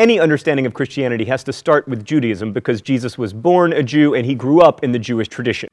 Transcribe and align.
any 0.00 0.18
understanding 0.18 0.64
of 0.64 0.72
Christianity 0.72 1.26
has 1.26 1.44
to 1.44 1.52
start 1.52 1.86
with 1.86 2.06
Judaism 2.06 2.54
because 2.54 2.80
Jesus 2.80 3.18
was 3.18 3.34
born 3.34 3.74
a 3.74 3.82
Jew 3.82 4.14
and 4.14 4.24
he 4.24 4.34
grew 4.34 4.62
up 4.62 4.82
in 4.82 4.92
the 4.92 4.98
Jewish 4.98 5.28
tradition. 5.28 5.68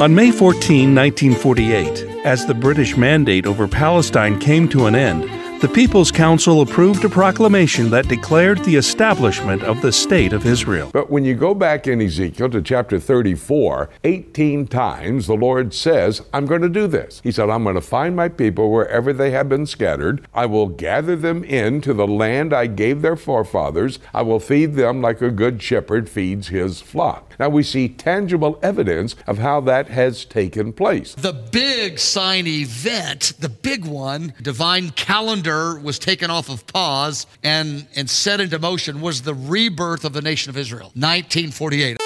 On 0.00 0.12
May 0.12 0.32
14, 0.32 0.92
1948, 0.92 2.26
as 2.26 2.46
the 2.46 2.54
British 2.54 2.96
mandate 2.96 3.46
over 3.46 3.68
Palestine 3.68 4.40
came 4.40 4.68
to 4.70 4.86
an 4.86 4.96
end, 4.96 5.39
the 5.60 5.68
People's 5.68 6.10
Council 6.10 6.62
approved 6.62 7.04
a 7.04 7.08
proclamation 7.10 7.90
that 7.90 8.08
declared 8.08 8.64
the 8.64 8.76
establishment 8.76 9.62
of 9.62 9.82
the 9.82 9.92
State 9.92 10.32
of 10.32 10.46
Israel. 10.46 10.88
But 10.90 11.10
when 11.10 11.22
you 11.22 11.34
go 11.34 11.54
back 11.54 11.86
in 11.86 12.00
Ezekiel 12.00 12.48
to 12.48 12.62
chapter 12.62 12.98
34, 12.98 13.90
18 14.04 14.66
times 14.68 15.26
the 15.26 15.34
Lord 15.34 15.74
says, 15.74 16.22
I'm 16.32 16.46
going 16.46 16.62
to 16.62 16.70
do 16.70 16.86
this. 16.86 17.20
He 17.22 17.30
said, 17.30 17.50
I'm 17.50 17.64
going 17.64 17.74
to 17.74 17.82
find 17.82 18.16
my 18.16 18.30
people 18.30 18.72
wherever 18.72 19.12
they 19.12 19.32
have 19.32 19.50
been 19.50 19.66
scattered. 19.66 20.26
I 20.32 20.46
will 20.46 20.66
gather 20.66 21.14
them 21.14 21.44
in 21.44 21.82
to 21.82 21.92
the 21.92 22.06
land 22.06 22.54
I 22.54 22.66
gave 22.66 23.02
their 23.02 23.16
forefathers. 23.16 23.98
I 24.14 24.22
will 24.22 24.40
feed 24.40 24.76
them 24.76 25.02
like 25.02 25.20
a 25.20 25.30
good 25.30 25.62
shepherd 25.62 26.08
feeds 26.08 26.48
his 26.48 26.80
flock. 26.80 27.34
Now 27.38 27.50
we 27.50 27.62
see 27.64 27.88
tangible 27.88 28.58
evidence 28.62 29.14
of 29.26 29.38
how 29.38 29.60
that 29.62 29.88
has 29.88 30.24
taken 30.24 30.72
place. 30.72 31.14
The 31.14 31.34
big 31.34 31.98
sign 31.98 32.46
event, 32.46 33.34
the 33.38 33.48
big 33.50 33.84
one, 33.84 34.32
divine 34.40 34.90
calendar 34.90 35.49
was 35.50 35.98
taken 35.98 36.30
off 36.30 36.48
of 36.48 36.66
pause 36.66 37.26
and, 37.42 37.86
and 37.96 38.08
set 38.08 38.40
into 38.40 38.58
motion 38.58 39.00
was 39.00 39.22
the 39.22 39.34
rebirth 39.34 40.04
of 40.04 40.12
the 40.12 40.22
nation 40.22 40.50
of 40.50 40.56
Israel, 40.56 40.92
1948. 40.94 41.96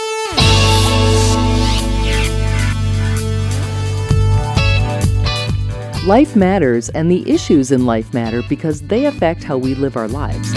Life 6.06 6.36
matters, 6.36 6.90
and 6.90 7.10
the 7.10 7.28
issues 7.30 7.72
in 7.72 7.86
life 7.86 8.12
matter 8.12 8.42
because 8.48 8.82
they 8.82 9.06
affect 9.06 9.42
how 9.42 9.56
we 9.56 9.74
live 9.74 9.96
our 9.96 10.08
lives. 10.08 10.52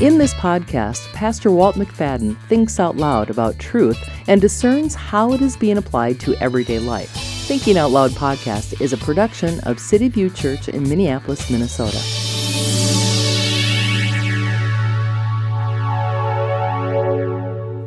In 0.00 0.18
this 0.18 0.32
podcast, 0.34 1.06
Pastor 1.12 1.50
Walt 1.50 1.76
McFadden 1.76 2.40
thinks 2.48 2.80
out 2.80 2.96
loud 2.96 3.28
about 3.28 3.58
truth 3.58 3.98
and 4.26 4.40
discerns 4.40 4.94
how 4.94 5.32
it 5.32 5.42
is 5.42 5.56
being 5.56 5.76
applied 5.76 6.18
to 6.20 6.34
everyday 6.36 6.78
life. 6.78 7.31
Thinking 7.52 7.76
Out 7.76 7.90
Loud 7.90 8.12
podcast 8.12 8.80
is 8.80 8.94
a 8.94 8.96
production 8.96 9.60
of 9.64 9.76
Cityview 9.76 10.34
Church 10.34 10.70
in 10.70 10.88
Minneapolis, 10.88 11.50
Minnesota. 11.50 11.98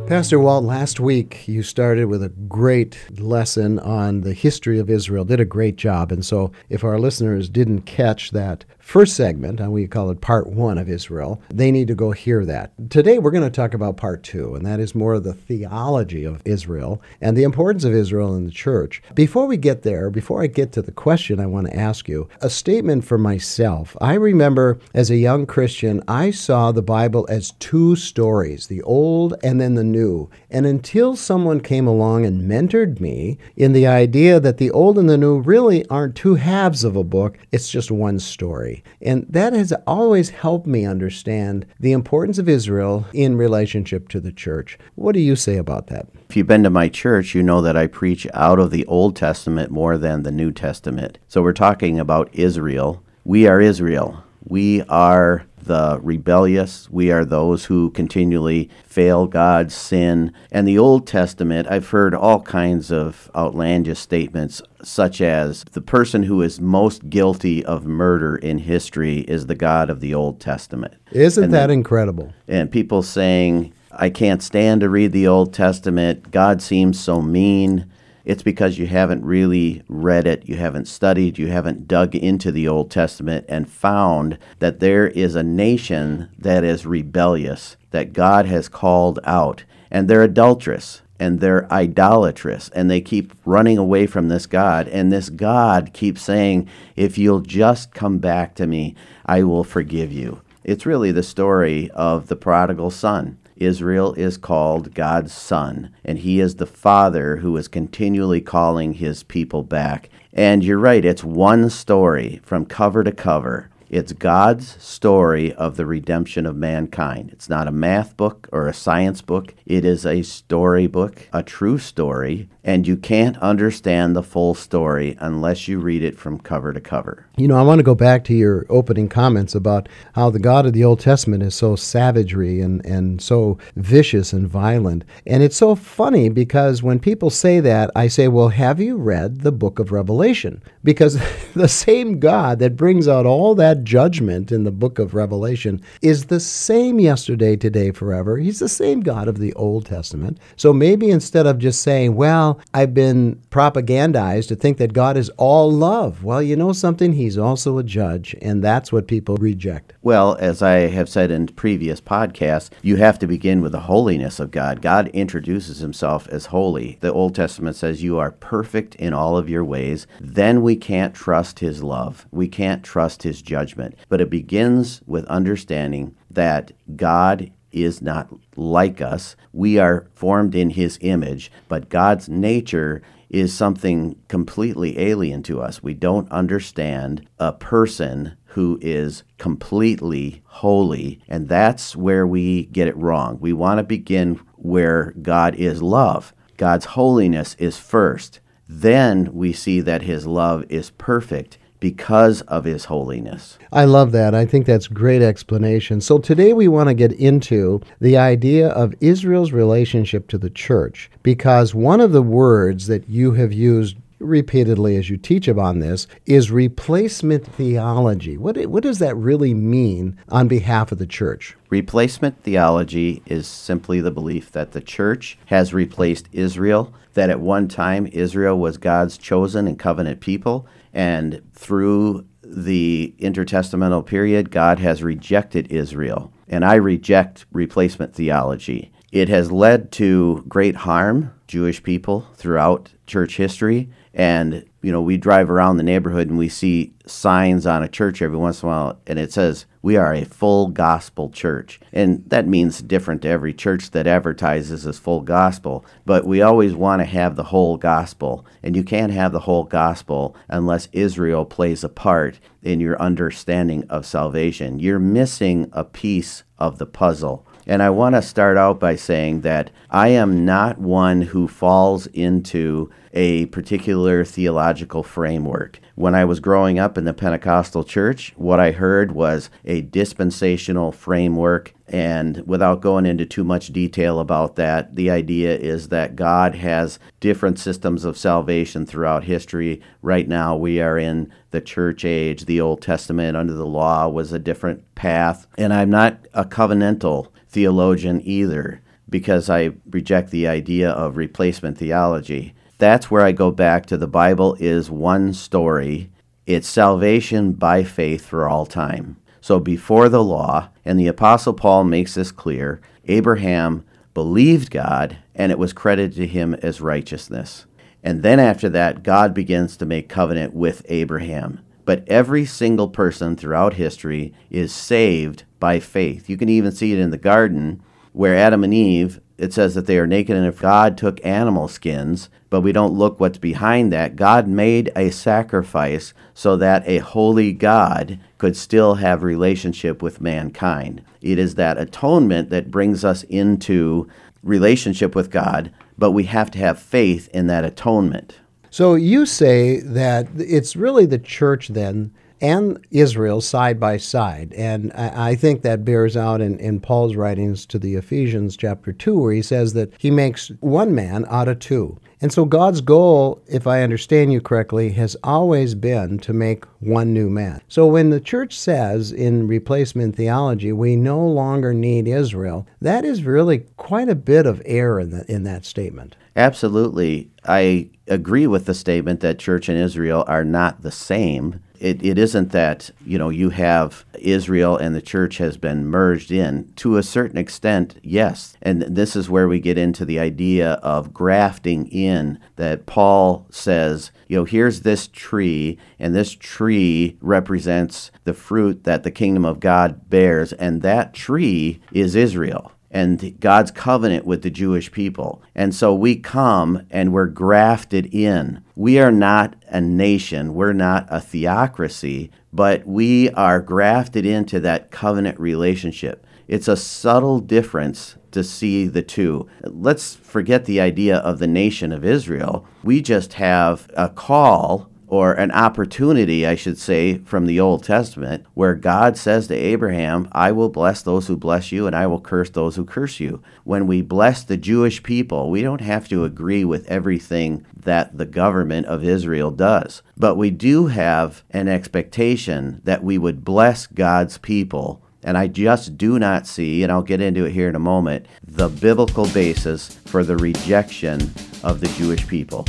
Pastor 0.08 0.38
Walt, 0.38 0.66
last 0.66 1.00
week 1.00 1.48
you 1.48 1.64
started 1.64 2.06
with 2.06 2.22
a 2.22 2.30
great 2.30 3.20
lesson 3.20 3.80
on 3.80 4.22
the 4.22 4.36
history 4.36 4.78
of 4.78 4.88
Israel. 4.88 5.26
Did 5.26 5.40
a 5.40 5.46
great 5.46 5.78
job. 5.78 6.12
And 6.12 6.24
so, 6.24 6.52
if 6.70 6.84
our 6.84 7.00
listeners 7.00 7.50
didn't 7.50 7.88
catch 7.88 8.30
that 8.30 8.66
first 8.86 9.16
segment, 9.16 9.60
and 9.60 9.74
we 9.74 9.88
call 9.88 10.10
it 10.10 10.22
part 10.22 10.48
one 10.48 10.78
of 10.78 10.88
Israel, 10.88 11.42
they 11.50 11.72
need 11.72 11.88
to 11.88 11.96
go 11.96 12.12
hear 12.12 12.46
that. 12.46 12.72
Today, 12.90 13.18
we're 13.18 13.32
going 13.32 13.44
to 13.44 13.50
talk 13.50 13.74
about 13.74 13.98
part 13.98 14.24
two, 14.24 14.56
and 14.56 14.66
that 14.66 14.80
is 14.80 14.96
more 14.96 15.16
of 15.16 15.24
the 15.24 15.34
theology 15.34 16.24
of 16.24 16.42
Israel 16.46 17.02
and 17.20 17.36
the 17.36 17.44
importance 17.44 17.84
of 17.84 17.94
Israel 17.94 18.36
in 18.36 18.46
the 18.46 18.52
church. 18.52 19.02
Before 19.14 19.48
we 19.48 19.58
get 19.58 19.82
there, 19.82 20.10
before 20.10 20.42
I 20.42 20.48
get 20.48 20.72
to 20.74 20.82
the 20.82 20.92
question 20.92 21.40
I 21.40 21.46
want 21.48 21.68
to 21.68 21.76
ask 21.76 22.08
you, 22.08 22.30
a 22.40 22.50
statement 22.50 23.04
for 23.04 23.18
myself. 23.18 23.98
I 24.00 24.14
remember 24.14 24.80
as 24.94 25.10
a 25.10 25.18
young 25.18 25.46
Christian, 25.46 26.02
I 26.08 26.32
saw 26.32 26.72
the 26.72 26.82
Bible 26.82 27.26
as 27.30 27.52
two 27.60 27.96
stories 27.96 28.68
the 28.68 28.84
old 28.84 29.34
and 29.44 29.60
then 29.60 29.76
the 29.76 29.84
new. 29.84 30.30
And 30.50 30.66
until 30.66 31.16
someone 31.16 31.60
came 31.60 31.88
along 31.88 32.26
and 32.26 32.50
mentored 32.50 33.00
me 33.00 33.40
in 33.58 33.74
the 33.74 33.88
idea 33.88 34.40
that 34.40 34.58
the 34.58 34.72
old 34.72 34.98
and 34.98 35.10
the 35.10 35.18
new 35.18 35.40
really 35.40 35.86
aren't 35.90 36.16
two 36.16 36.36
halves 36.36 36.84
of 36.84 36.96
a 36.96 37.04
book, 37.04 37.38
it's 37.52 37.70
just 37.70 37.92
one 37.92 38.20
story. 38.20 38.75
And 39.02 39.26
that 39.30 39.54
has 39.54 39.74
always 39.86 40.30
helped 40.30 40.68
me 40.68 40.86
understand 40.86 41.66
the 41.80 41.92
importance 41.92 42.38
of 42.38 42.50
Israel 42.50 43.06
in 43.14 43.38
relationship 43.38 44.08
to 44.10 44.20
the 44.20 44.32
church. 44.32 44.78
What 44.96 45.14
do 45.14 45.20
you 45.20 45.36
say 45.36 45.58
about 45.58 45.88
that? 45.88 46.08
If 46.30 46.36
you've 46.36 46.48
been 46.48 46.64
to 46.64 46.70
my 46.70 46.90
church, 46.90 47.36
you 47.36 47.44
know 47.44 47.62
that 47.62 47.78
I 47.78 47.88
preach 47.88 48.28
out 48.34 48.60
of 48.60 48.72
the 48.72 48.86
Old 48.86 49.16
Testament 49.16 49.72
more 49.72 49.98
than 49.98 50.24
the 50.24 50.32
New 50.32 50.52
Testament. 50.52 51.20
So 51.28 51.42
we're 51.42 51.54
talking 51.54 52.00
about 52.00 52.30
Israel. 52.34 53.04
We 53.24 53.48
are 53.48 53.62
Israel. 53.62 54.24
We 54.44 54.82
are 54.84 55.46
the 55.66 56.00
rebellious. 56.02 56.90
We 56.90 57.12
are 57.12 57.26
those 57.26 57.66
who 57.66 57.90
continually 57.92 58.70
fail 58.86 59.28
God, 59.28 59.72
sin. 59.72 60.32
And 60.52 60.68
the 60.68 60.78
Old 60.80 61.06
Testament, 61.06 61.68
I've 61.70 61.90
heard 61.90 62.16
all 62.16 62.42
kinds 62.42 62.92
of 62.92 63.30
outlandish 63.36 64.00
statements, 64.00 64.62
such 64.82 65.22
as 65.22 65.64
the 65.74 65.82
person 65.82 66.24
who 66.24 66.42
is 66.42 66.60
most 66.62 67.10
guilty 67.10 67.64
of 67.66 67.86
murder 67.86 68.36
in 68.36 68.60
history 68.60 69.20
is 69.22 69.48
the 69.48 69.56
God 69.56 69.90
of 69.90 70.00
the 70.00 70.14
Old 70.16 70.40
Testament. 70.40 70.96
Isn't 71.12 71.46
And 71.46 71.54
that 71.54 71.68
then- 71.68 71.80
incredible? 71.80 72.34
And 72.48 72.72
people 72.72 73.02
saying, 73.02 73.74
I 73.92 74.10
can't 74.10 74.44
stand 74.44 74.82
to 74.82 74.90
read 74.90 75.12
the 75.14 75.28
Old 75.28 75.54
Testament. 75.54 76.32
God 76.32 76.62
seems 76.62 77.00
so 77.00 77.22
mean. 77.22 77.86
It's 78.26 78.44
because 78.44 78.80
you 78.80 78.88
haven't 78.88 79.24
really 79.24 79.84
read 79.88 80.26
it, 80.26 80.50
you 80.50 80.56
haven't 80.56 80.88
studied, 80.88 81.38
you 81.38 81.48
haven't 81.48 81.88
dug 81.88 82.16
into 82.16 82.52
the 82.52 82.68
Old 82.68 82.90
Testament 82.90 83.46
and 83.48 83.70
found 83.70 84.40
that 84.58 84.80
there 84.80 85.08
is 85.08 85.36
a 85.36 85.44
nation 85.44 86.30
that 86.40 86.64
is 86.64 86.88
rebellious, 86.88 87.78
that 87.92 88.14
God 88.14 88.48
has 88.48 88.68
called 88.68 89.20
out, 89.26 89.64
and 89.92 90.08
they're 90.08 90.24
adulterous 90.24 91.04
and 91.20 91.40
they're 91.40 91.72
idolatrous 91.72 92.70
and 92.70 92.90
they 92.90 93.00
keep 93.00 93.34
running 93.46 93.78
away 93.78 94.08
from 94.08 94.28
this 94.28 94.46
God. 94.48 94.88
And 94.88 95.12
this 95.12 95.30
God 95.30 95.92
keeps 95.94 96.22
saying, 96.22 96.68
If 96.96 97.18
you'll 97.18 97.42
just 97.42 97.94
come 97.94 98.18
back 98.18 98.56
to 98.56 98.68
me, 98.68 98.96
I 99.26 99.44
will 99.44 99.64
forgive 99.64 100.12
you. 100.12 100.42
It's 100.64 100.86
really 100.86 101.12
the 101.12 101.24
story 101.24 101.92
of 101.92 102.28
the 102.28 102.36
prodigal 102.36 102.90
son. 102.90 103.38
Israel 103.58 104.14
is 104.14 104.38
called 104.38 104.94
God's 104.94 105.34
son, 105.34 105.92
and 106.04 106.20
he 106.20 106.40
is 106.40 106.56
the 106.56 106.66
father 106.66 107.38
who 107.38 107.56
is 107.58 107.68
continually 107.68 108.42
calling 108.42 108.94
his 108.94 109.24
people 109.24 109.64
back. 109.64 110.10
And 110.34 110.64
you're 110.64 110.78
right, 110.78 111.06
it's 111.06 111.24
one 111.24 111.70
story 111.70 112.42
from 112.44 112.66
cover 112.66 113.04
to 113.04 113.12
cover. 113.12 113.70
It's 113.90 114.14
God's 114.14 114.82
story 114.84 115.54
of 115.54 115.78
the 115.78 115.86
redemption 115.86 116.46
of 116.46 116.56
mankind. 116.56 117.30
It's 117.32 117.50
not 117.50 117.68
a 117.68 117.72
math 117.72 118.18
book 118.18 118.50
or 118.52 118.68
a 118.68 118.74
science 118.74 119.22
book. 119.22 119.54
It 119.66 119.86
is 119.86 120.06
a 120.06 120.24
story 120.24 120.88
book, 120.88 121.30
a 121.32 121.44
true 121.44 121.78
story, 121.78 122.50
and 122.64 122.88
you 122.88 122.98
can't 122.98 123.38
understand 123.38 124.16
the 124.16 124.24
full 124.24 124.56
story 124.56 125.16
unless 125.20 125.68
you 125.68 125.80
read 125.80 126.04
it 126.04 126.18
from 126.18 126.40
cover 126.40 126.74
to 126.74 126.82
cover. 126.82 127.28
You 127.38 127.48
know, 127.48 127.58
I 127.58 127.62
want 127.62 127.78
to 127.78 127.84
go 127.84 127.94
back 127.94 128.24
to 128.26 128.34
your 128.34 128.66
opening 128.70 129.08
comments 129.08 129.54
about 129.54 129.88
how 130.14 130.32
the 130.32 130.40
God 130.40 130.66
of 130.66 130.74
the 130.74 130.84
Old 130.84 131.00
Testament 131.00 131.44
is 131.44 131.54
so 131.54 131.76
savagery 131.76 132.62
and, 132.62 132.84
and 132.84 133.22
so 133.22 133.60
vicious 133.76 134.34
and 134.34 134.48
violent. 134.48 135.06
And 135.28 135.44
it's 135.44 135.58
so 135.58 135.76
funny 135.76 136.30
because 136.30 136.82
when 136.82 137.00
people 137.00 137.30
say 137.30 137.60
that, 137.60 137.92
I 137.96 138.08
say, 138.08 138.28
well, 138.30 138.50
have 138.50 138.80
you 138.80 138.98
read 138.98 139.42
the 139.42 139.52
book 139.52 139.78
of 139.78 139.92
Revelation? 139.92 140.64
Because 140.84 141.20
the 141.54 141.68
same 141.68 142.20
God 142.20 142.58
that 142.60 142.76
brings 142.76 143.08
out 143.08 143.28
all 143.28 143.54
that 143.56 143.75
judgment 143.76 144.52
in 144.52 144.64
the 144.64 144.72
book 144.72 145.00
of 145.00 145.14
Revelation 145.14 145.82
is 146.02 146.26
the 146.26 146.40
same 146.40 147.00
yesterday, 147.00 147.56
today, 147.56 147.92
forever. 147.92 148.38
He's 148.38 148.60
the 148.60 148.70
same 148.70 149.02
God 149.02 149.28
of 149.28 149.38
the 149.38 149.54
Old 149.54 149.86
Testament. 149.86 150.40
So 150.56 150.74
maybe 150.74 151.12
instead 151.12 151.46
of 151.46 151.60
just 151.60 151.82
saying, 151.82 152.16
well, 152.16 152.60
I've 152.74 152.94
been 152.94 153.42
propagandized 153.50 154.48
to 154.50 154.56
think 154.56 154.78
that 154.78 154.94
God 154.94 155.18
is 155.18 155.30
all 155.38 155.72
love, 155.72 156.24
well, 156.24 156.42
you 156.42 156.56
know 156.56 156.74
something? 156.74 157.14
He's 157.14 157.38
also 157.38 157.78
a 157.78 157.84
judge, 157.84 158.36
and 158.42 158.64
that's 158.64 158.92
what 158.92 159.08
people 159.08 159.38
reject. 159.38 159.94
Well, 160.02 160.38
as 160.40 160.62
I 160.62 160.88
have 160.88 161.10
said 161.10 161.32
in 161.32 161.48
previous 161.48 162.00
podcasts, 162.02 162.70
you 162.82 162.98
have 162.98 163.20
to 163.20 163.28
begin 163.28 163.62
with 163.62 163.72
the 163.72 163.82
holiness 163.82 164.40
of 164.40 164.52
God. 164.52 164.82
God 164.82 165.08
introduces 165.10 165.80
himself 165.80 166.28
as 166.30 166.48
holy. 166.48 166.98
The 167.02 167.12
Old 167.12 167.36
Testament 167.36 167.76
says, 167.76 168.04
You 168.04 168.18
are 168.20 168.32
perfect 168.32 168.96
in 168.96 169.14
all 169.14 169.38
of 169.38 169.50
your 169.50 169.64
ways. 169.64 170.08
Then 170.20 170.62
we 170.62 170.76
can't 170.76 171.14
trust 171.14 171.60
his 171.60 171.84
love. 171.84 172.28
We 172.32 172.48
can't 172.48 172.84
trust 172.84 173.24
his 173.24 173.42
judgment. 173.42 173.65
But 174.10 174.22
it 174.22 174.30
begins 174.30 175.02
with 175.06 175.26
understanding 175.26 176.16
that 176.30 176.72
God 176.96 177.52
is 177.72 178.02
not 178.02 178.30
like 178.56 179.02
us. 179.02 179.36
We 179.52 179.78
are 179.78 180.08
formed 180.14 180.56
in 180.56 180.72
his 180.72 180.98
image, 181.02 181.52
but 181.68 181.90
God's 181.90 182.30
nature 182.30 183.02
is 183.30 183.54
something 183.54 184.16
completely 184.28 184.98
alien 184.98 185.44
to 185.44 185.62
us. 185.62 185.84
We 185.84 185.94
don't 185.94 186.32
understand 186.32 187.28
a 187.40 187.52
person 187.52 188.38
who 188.46 188.80
is 188.82 189.24
completely 189.38 190.42
holy, 190.46 191.20
and 191.28 191.50
that's 191.50 191.96
where 191.96 192.26
we 192.26 192.68
get 192.68 192.88
it 192.88 192.96
wrong. 192.96 193.38
We 193.42 193.52
want 193.52 193.80
to 193.80 193.84
begin 193.84 194.40
where 194.56 195.14
God 195.22 195.56
is 195.56 195.82
love. 195.82 196.34
God's 196.56 196.86
holiness 196.86 197.56
is 197.60 197.78
first. 197.78 198.40
Then 198.70 199.34
we 199.34 199.52
see 199.52 199.82
that 199.82 200.04
his 200.04 200.26
love 200.26 200.64
is 200.70 200.92
perfect 200.92 201.58
because 201.80 202.42
of 202.42 202.64
his 202.64 202.86
holiness. 202.86 203.58
I 203.72 203.86
love 203.86 204.12
that. 204.14 204.34
I 204.34 204.46
think 204.46 204.66
that's 204.66 204.88
great 204.88 205.22
explanation. 205.22 206.02
So 206.02 206.18
today 206.18 206.54
we 206.54 206.68
want 206.68 206.90
to 206.90 206.94
get 206.94 207.12
into 207.14 207.82
the 208.00 208.18
idea 208.18 208.70
of 208.70 208.96
Israel's 209.02 209.52
relationship 209.52 210.28
to 210.30 210.38
the 210.38 210.50
church 210.50 211.10
because 211.24 211.76
one 211.76 212.02
of 212.02 212.12
the 212.12 212.22
words 212.22 212.88
that 212.88 213.10
you 213.10 213.34
have 213.34 213.54
used 213.54 213.98
repeatedly 214.26 214.98
as 214.98 215.10
you 215.10 215.18
teach 215.18 215.48
upon 215.48 215.80
this 215.80 216.08
is 216.26 216.52
replacement 216.52 217.46
theology. 217.46 218.38
What, 218.38 218.58
what 218.68 218.84
does 218.84 219.00
that 219.00 219.16
really 219.16 219.54
mean 219.54 220.18
on 220.30 220.48
behalf 220.48 220.92
of 220.92 220.98
the 220.98 221.08
church? 221.08 221.56
Replacement 221.70 222.44
theology 222.44 223.22
is 223.26 223.48
simply 223.48 224.02
the 224.02 224.12
belief 224.12 224.52
that 224.52 224.72
the 224.72 224.82
church 224.82 225.38
has 225.48 225.74
replaced 225.74 226.28
Israel, 226.32 226.94
that 227.14 227.30
at 227.30 227.40
one 227.40 227.68
time 227.68 228.08
Israel 228.08 228.58
was 228.58 228.78
God's 228.78 229.18
chosen 229.18 229.68
and 229.68 229.80
covenant 229.80 230.20
people, 230.20 230.68
and 230.94 231.42
through 231.54 232.26
the 232.44 233.14
intertestamental 233.20 234.06
period, 234.06 234.52
God 234.52 234.80
has 234.80 235.04
rejected 235.04 235.72
Israel. 235.72 236.32
And 236.48 236.64
I 236.64 236.76
reject 236.76 237.46
replacement 237.52 238.14
theology. 238.14 238.92
It 239.12 239.30
has 239.30 239.52
led 239.52 239.92
to 239.94 240.44
great 240.48 240.76
harm, 240.76 241.34
Jewish 241.48 241.82
people, 241.82 242.28
throughout 242.36 242.92
church 243.08 243.38
history. 243.38 243.90
And, 244.18 244.64
you 244.82 244.94
know, 244.94 245.02
we 245.02 245.18
drive 245.18 245.52
around 245.52 245.76
the 245.76 245.84
neighborhood 245.84 246.30
and 246.30 246.38
we 246.38 246.48
see 246.48 246.94
signs 247.06 247.68
on 247.68 247.84
a 247.84 247.90
church 247.90 248.22
every 248.22 248.38
once 248.38 248.64
in 248.64 248.70
a 248.70 248.72
while, 248.72 249.00
and 249.06 249.20
it 249.20 249.34
says, 249.34 249.66
We 249.82 249.98
are 249.98 250.14
a 250.14 250.24
full 250.24 250.68
gospel 250.68 251.30
church. 251.30 251.82
And 251.92 252.24
that 252.30 252.48
means 252.48 252.82
different 252.82 253.22
to 253.24 253.28
every 253.28 253.54
church 253.54 253.92
that 253.92 254.08
advertises 254.08 254.88
as 254.88 254.98
full 254.98 255.20
gospel. 255.20 255.86
But 256.06 256.26
we 256.26 256.42
always 256.42 256.74
want 256.74 257.02
to 257.02 257.06
have 257.06 257.36
the 257.36 257.44
whole 257.44 257.76
gospel. 257.76 258.46
And 258.64 258.74
you 258.74 258.86
can't 258.86 259.12
have 259.12 259.34
the 259.34 259.42
whole 259.42 259.66
gospel 259.66 260.34
unless 260.48 260.88
Israel 260.94 261.44
plays 261.44 261.84
a 261.84 261.90
part 261.90 262.40
in 262.64 262.80
your 262.80 263.00
understanding 263.02 263.84
of 263.90 264.06
salvation. 264.06 264.80
You're 264.80 264.98
missing 264.98 265.70
a 265.74 265.84
piece 265.84 266.44
of 266.58 266.78
the 266.78 266.86
puzzle. 266.86 267.46
And 267.68 267.82
I 267.82 267.90
want 267.90 268.16
to 268.16 268.22
start 268.22 268.58
out 268.58 268.80
by 268.80 268.96
saying 268.96 269.42
that 269.42 269.72
I 269.90 270.10
am 270.10 270.46
not 270.46 270.78
one 270.78 271.22
who 271.22 271.48
falls 271.48 272.08
into 272.08 272.92
a 273.16 273.46
particular 273.48 274.26
theological 274.26 275.02
framework. 275.02 275.80
When 275.96 276.14
I 276.14 276.26
was 276.26 276.42
growing 276.42 276.78
up 276.78 276.98
in 276.98 277.06
the 277.06 277.14
Pentecostal 277.14 277.86
church, 277.86 278.34
what 278.36 278.60
I 278.60 278.72
heard 278.72 279.14
was 279.14 279.50
a 279.64 279.82
dispensational 279.82 280.92
framework. 280.92 281.74
And 281.88 282.46
without 282.46 282.82
going 282.82 283.06
into 283.06 283.26
too 283.26 283.46
much 283.46 283.72
detail 283.72 284.20
about 284.20 284.58
that, 284.58 284.96
the 284.96 285.10
idea 285.10 285.58
is 285.58 285.88
that 285.90 286.18
God 286.18 286.56
has 286.56 287.00
different 287.22 287.58
systems 287.58 288.04
of 288.04 288.18
salvation 288.18 288.86
throughout 288.86 289.24
history. 289.24 289.82
Right 290.02 290.28
now, 290.28 290.58
we 290.58 290.82
are 290.82 290.98
in 290.98 291.32
the 291.52 291.62
church 291.62 292.04
age. 292.04 292.46
The 292.46 292.60
Old 292.60 292.82
Testament 292.82 293.38
under 293.38 293.54
the 293.54 293.66
law 293.66 294.10
was 294.10 294.34
a 294.34 294.40
different 294.40 294.94
path. 294.96 295.48
And 295.58 295.74
I'm 295.74 295.90
not 295.90 296.28
a 296.34 296.44
covenantal 296.44 297.30
theologian 297.56 298.22
either 298.24 298.82
because 299.10 299.50
I 299.50 299.72
reject 299.90 300.30
the 300.30 300.48
idea 300.48 300.90
of 300.90 301.16
replacement 301.16 301.78
theology. 301.78 302.54
That's 302.78 303.10
where 303.10 303.24
I 303.24 303.32
go 303.32 303.50
back 303.50 303.86
to 303.88 303.98
the 303.98 304.08
Bible 304.08 304.58
is 304.60 304.92
one 304.92 305.34
story. 305.34 306.12
It's 306.46 306.68
salvation 306.68 307.54
by 307.54 307.86
faith 307.86 308.26
for 308.26 308.50
all 308.50 308.66
time. 308.66 309.16
So 309.40 309.60
before 309.60 310.10
the 310.10 310.24
law, 310.24 310.70
and 310.84 311.00
the 311.00 311.08
Apostle 311.08 311.54
Paul 311.54 311.86
makes 311.86 312.16
this 312.16 312.32
clear, 312.32 312.82
Abraham 313.06 313.86
believed 314.14 314.70
God 314.70 315.18
and 315.34 315.50
it 315.52 315.58
was 315.58 315.72
credited 315.72 316.16
to 316.18 316.28
him 316.28 316.56
as 316.56 316.82
righteousness. 316.82 317.66
And 318.04 318.22
then 318.22 318.40
after 318.40 318.68
that, 318.70 319.02
God 319.02 319.34
begins 319.34 319.78
to 319.78 319.86
make 319.86 320.10
covenant 320.10 320.54
with 320.54 320.86
Abraham. 320.90 321.65
But 321.86 322.04
every 322.08 322.46
single 322.46 322.90
person 322.90 323.36
throughout 323.36 323.76
history 323.76 324.34
is 324.50 324.74
saved 324.74 325.44
by 325.60 325.80
faith. 325.80 326.30
You 326.30 326.38
can 326.38 326.50
even 326.50 326.72
see 326.72 326.92
it 326.92 327.00
in 327.00 327.12
the 327.12 327.18
garden 327.18 327.82
where 328.12 328.36
Adam 328.36 328.64
and 328.64 328.74
Eve, 328.74 329.20
it 329.38 329.54
says 329.54 329.76
that 329.76 329.86
they 329.86 330.00
are 330.00 330.08
naked, 330.08 330.36
and 330.36 330.46
if 330.48 330.62
God 330.62 330.98
took 330.98 331.24
animal 331.26 331.68
skins, 331.68 332.30
but 332.50 332.62
we 332.62 332.72
don't 332.72 332.98
look 332.98 333.20
what's 333.20 333.38
behind 333.38 333.92
that, 333.92 334.16
God 334.16 334.48
made 334.48 334.92
a 334.96 335.10
sacrifice 335.10 336.14
so 336.34 336.56
that 336.56 336.88
a 336.88 337.00
holy 337.00 337.52
God 337.52 338.20
could 338.38 338.56
still 338.56 338.96
have 338.96 339.24
relationship 339.24 340.02
with 340.02 340.22
mankind. 340.22 341.04
It 341.22 341.38
is 341.38 341.56
that 341.56 341.78
atonement 341.78 342.50
that 342.52 342.72
brings 342.72 343.04
us 343.04 343.24
into 343.24 344.08
relationship 344.42 345.14
with 345.14 345.30
God, 345.30 345.72
but 345.98 346.12
we 346.12 346.24
have 346.24 346.50
to 346.52 346.60
have 346.60 346.80
faith 346.80 347.28
in 347.34 347.48
that 347.48 347.66
atonement. 347.66 348.40
So 348.76 348.96
you 348.96 349.26
say 349.26 349.80
that 349.80 350.28
it's 350.36 350.76
really 350.76 351.06
the 351.06 351.18
church 351.18 351.70
then 351.70 352.12
and 352.42 352.86
Israel 352.92 353.42
side 353.42 353.80
by 353.80 353.98
side. 353.98 354.54
And 354.54 354.92
I, 354.94 355.36
think 355.36 355.62
that 355.62 355.86
bears 355.86 356.16
out 356.18 356.42
in, 356.42 356.60
in 356.60 356.80
Paul's 356.80 357.16
writings 357.16 357.66
to 357.68 357.80
the 357.80 357.96
Ephesians, 357.96 358.58
chapter 358.58 358.94
2, 358.94 359.18
where 359.18 359.34
he 359.34 359.42
says 359.42 359.74
that 359.74 359.94
he 359.98 360.12
makes 360.12 360.50
one 360.60 360.94
man 360.94 361.26
out 361.30 361.48
of 361.48 361.60
two. 361.60 361.98
And 362.22 362.32
so 362.32 362.46
God's 362.46 362.82
goal, 362.82 363.42
if 363.48 363.68
I 363.68 363.84
understand 363.84 364.32
you 364.32 364.42
correctly, 364.42 364.92
has 364.92 365.16
always 365.24 365.76
been 365.76 366.18
to 366.20 366.34
make 366.34 366.66
one 366.80 367.14
new 367.14 367.30
man. 367.30 367.62
So 367.68 367.86
when 367.86 368.10
the 368.10 368.22
church 368.22 368.58
says 368.58 369.12
in 369.12 369.48
replacement 369.48 370.16
theology, 370.16 370.72
we 370.72 370.96
no 370.96 371.26
longer 371.26 371.74
need 371.74 372.08
Israel, 372.08 372.66
that 372.82 373.06
is 373.06 373.24
really 373.24 373.60
quite 373.78 374.10
a 374.10 374.16
bit 374.16 374.46
of 374.46 374.62
error 374.66 375.02
in, 375.02 375.12
the, 375.12 375.32
in 375.32 375.44
that 375.44 375.66
statement. 375.66 376.16
Absolutely. 376.36 377.30
I 377.46 377.90
agree 378.08 378.48
with 378.48 378.66
the 378.66 378.74
statement 378.74 379.20
that 379.22 379.40
church 379.40 379.70
and 379.70 379.78
Israel 379.78 380.26
are 380.28 380.44
not 380.44 380.82
the 380.82 380.92
same 380.92 381.62
it, 381.80 382.04
it 382.04 382.18
isn't 382.18 382.52
that 382.52 382.90
you 383.06 383.18
know 383.18 383.30
you 383.30 383.50
have 383.50 384.06
Israel 384.20 384.78
and 384.78 384.96
the 384.96 385.02
church 385.02 385.38
has 385.38 385.58
been 385.58 385.86
merged 385.86 386.32
in. 386.32 386.72
To 386.78 386.98
a 386.98 387.04
certain 387.04 387.38
extent 387.38 388.00
yes. 388.04 388.56
And 388.62 388.82
this 388.84 389.16
is 389.16 389.30
where 389.30 389.48
we 389.48 389.60
get 389.60 389.78
into 389.78 390.06
the 390.06 390.20
idea 390.20 390.74
of 390.74 391.14
grafting 391.14 391.88
in 391.88 392.40
that 392.56 392.86
Paul 392.86 393.48
says 393.50 394.12
you 394.28 394.38
know 394.38 394.46
here's 394.46 394.82
this 394.82 395.08
tree 395.08 395.78
and 396.00 396.16
this 396.16 396.34
tree 396.34 397.18
represents 397.22 398.12
the 398.24 398.34
fruit 398.34 398.84
that 398.84 399.04
the 399.04 399.12
kingdom 399.12 399.46
of 399.46 399.60
God 399.60 400.10
bears 400.10 400.54
and 400.54 400.82
that 400.82 401.14
tree 401.14 401.82
is 401.92 402.16
Israel 402.16 402.72
and 402.96 403.38
God's 403.42 403.72
covenant 403.72 404.26
with 404.26 404.42
the 404.42 404.50
Jewish 404.50 404.90
people. 404.90 405.44
And 405.54 405.76
so 405.76 405.94
we 405.94 406.16
come 406.16 406.88
and 406.90 407.12
we're 407.12 407.28
grafted 407.28 408.06
in. 408.06 408.64
We 408.74 409.00
are 409.00 409.12
not 409.12 409.58
a 409.68 409.82
nation, 409.82 410.54
we're 410.54 410.72
not 410.72 411.06
a 411.10 411.20
theocracy, 411.20 412.32
but 412.54 412.88
we 412.88 413.30
are 413.32 413.60
grafted 413.60 414.26
into 414.26 414.62
that 414.62 414.92
covenant 414.92 415.38
relationship. 415.38 416.26
It's 416.48 416.70
a 416.70 416.78
subtle 416.78 417.42
difference 417.42 418.16
to 418.32 418.46
see 418.46 418.88
the 418.88 419.04
two. 419.04 419.50
Let's 419.64 420.16
forget 420.16 420.64
the 420.64 420.80
idea 420.80 421.18
of 421.18 421.40
the 421.40 421.48
nation 421.48 421.92
of 421.92 422.06
Israel. 422.06 422.66
We 422.82 423.02
just 423.02 423.34
have 423.34 423.90
a 423.98 424.08
call 424.08 424.90
or 425.08 425.34
an 425.34 425.52
opportunity, 425.52 426.46
I 426.46 426.56
should 426.56 426.78
say, 426.78 427.20
from 427.20 427.46
the 427.46 427.60
Old 427.60 427.84
Testament, 427.84 428.46
where 428.54 428.76
God 428.76 429.18
says 429.18 429.48
to 429.48 429.56
Abraham, 429.56 430.28
I 430.32 430.52
will 430.52 430.70
bless 430.70 431.02
those 431.02 431.28
who 431.28 431.38
bless 431.38 431.72
you, 431.72 431.88
and 431.88 431.96
I 431.96 432.08
will 432.08 432.20
curse 432.20 432.50
those 432.50 432.76
who 432.76 432.86
curse 432.86 433.20
you. 433.20 433.42
When 433.64 433.88
we 433.88 434.02
bless 434.02 434.44
the 434.44 434.58
Jewish 434.58 435.04
people, 435.04 435.50
we 435.50 435.62
don't 435.62 435.82
have 435.82 436.08
to 436.10 436.26
agree 436.26 436.66
with 436.66 436.88
everything 436.88 437.66
that 437.76 438.18
the 438.18 438.26
government 438.26 438.88
of 438.88 439.04
Israel 439.04 439.52
does. 439.52 440.02
But 440.18 440.36
we 440.36 440.50
do 440.50 440.88
have 440.88 441.44
an 441.52 441.68
expectation 441.68 442.82
that 442.84 443.04
we 443.04 443.18
would 443.18 443.46
bless 443.46 443.88
God's 443.88 444.38
people. 444.38 445.02
And 445.24 445.38
I 445.38 445.48
just 445.48 445.98
do 445.98 446.20
not 446.20 446.46
see, 446.46 446.84
and 446.84 446.92
I'll 446.92 447.02
get 447.02 447.22
into 447.22 447.46
it 447.46 447.52
here 447.52 447.68
in 447.68 447.76
a 447.76 447.80
moment, 447.80 448.28
the 448.46 448.70
biblical 448.70 449.28
basis 449.30 449.96
for 450.06 450.24
the 450.24 450.38
rejection 450.38 451.34
of 451.64 451.80
the 451.80 451.88
Jewish 451.98 452.28
people. 452.28 452.66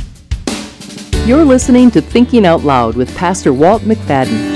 You're 1.27 1.43
listening 1.43 1.91
to 1.91 1.99
Thinking 1.99 2.45
Out 2.45 2.63
Loud 2.63 2.95
with 2.95 3.13
Pastor 3.17 3.51
Walt 3.51 3.81
McFadden. 3.81 4.55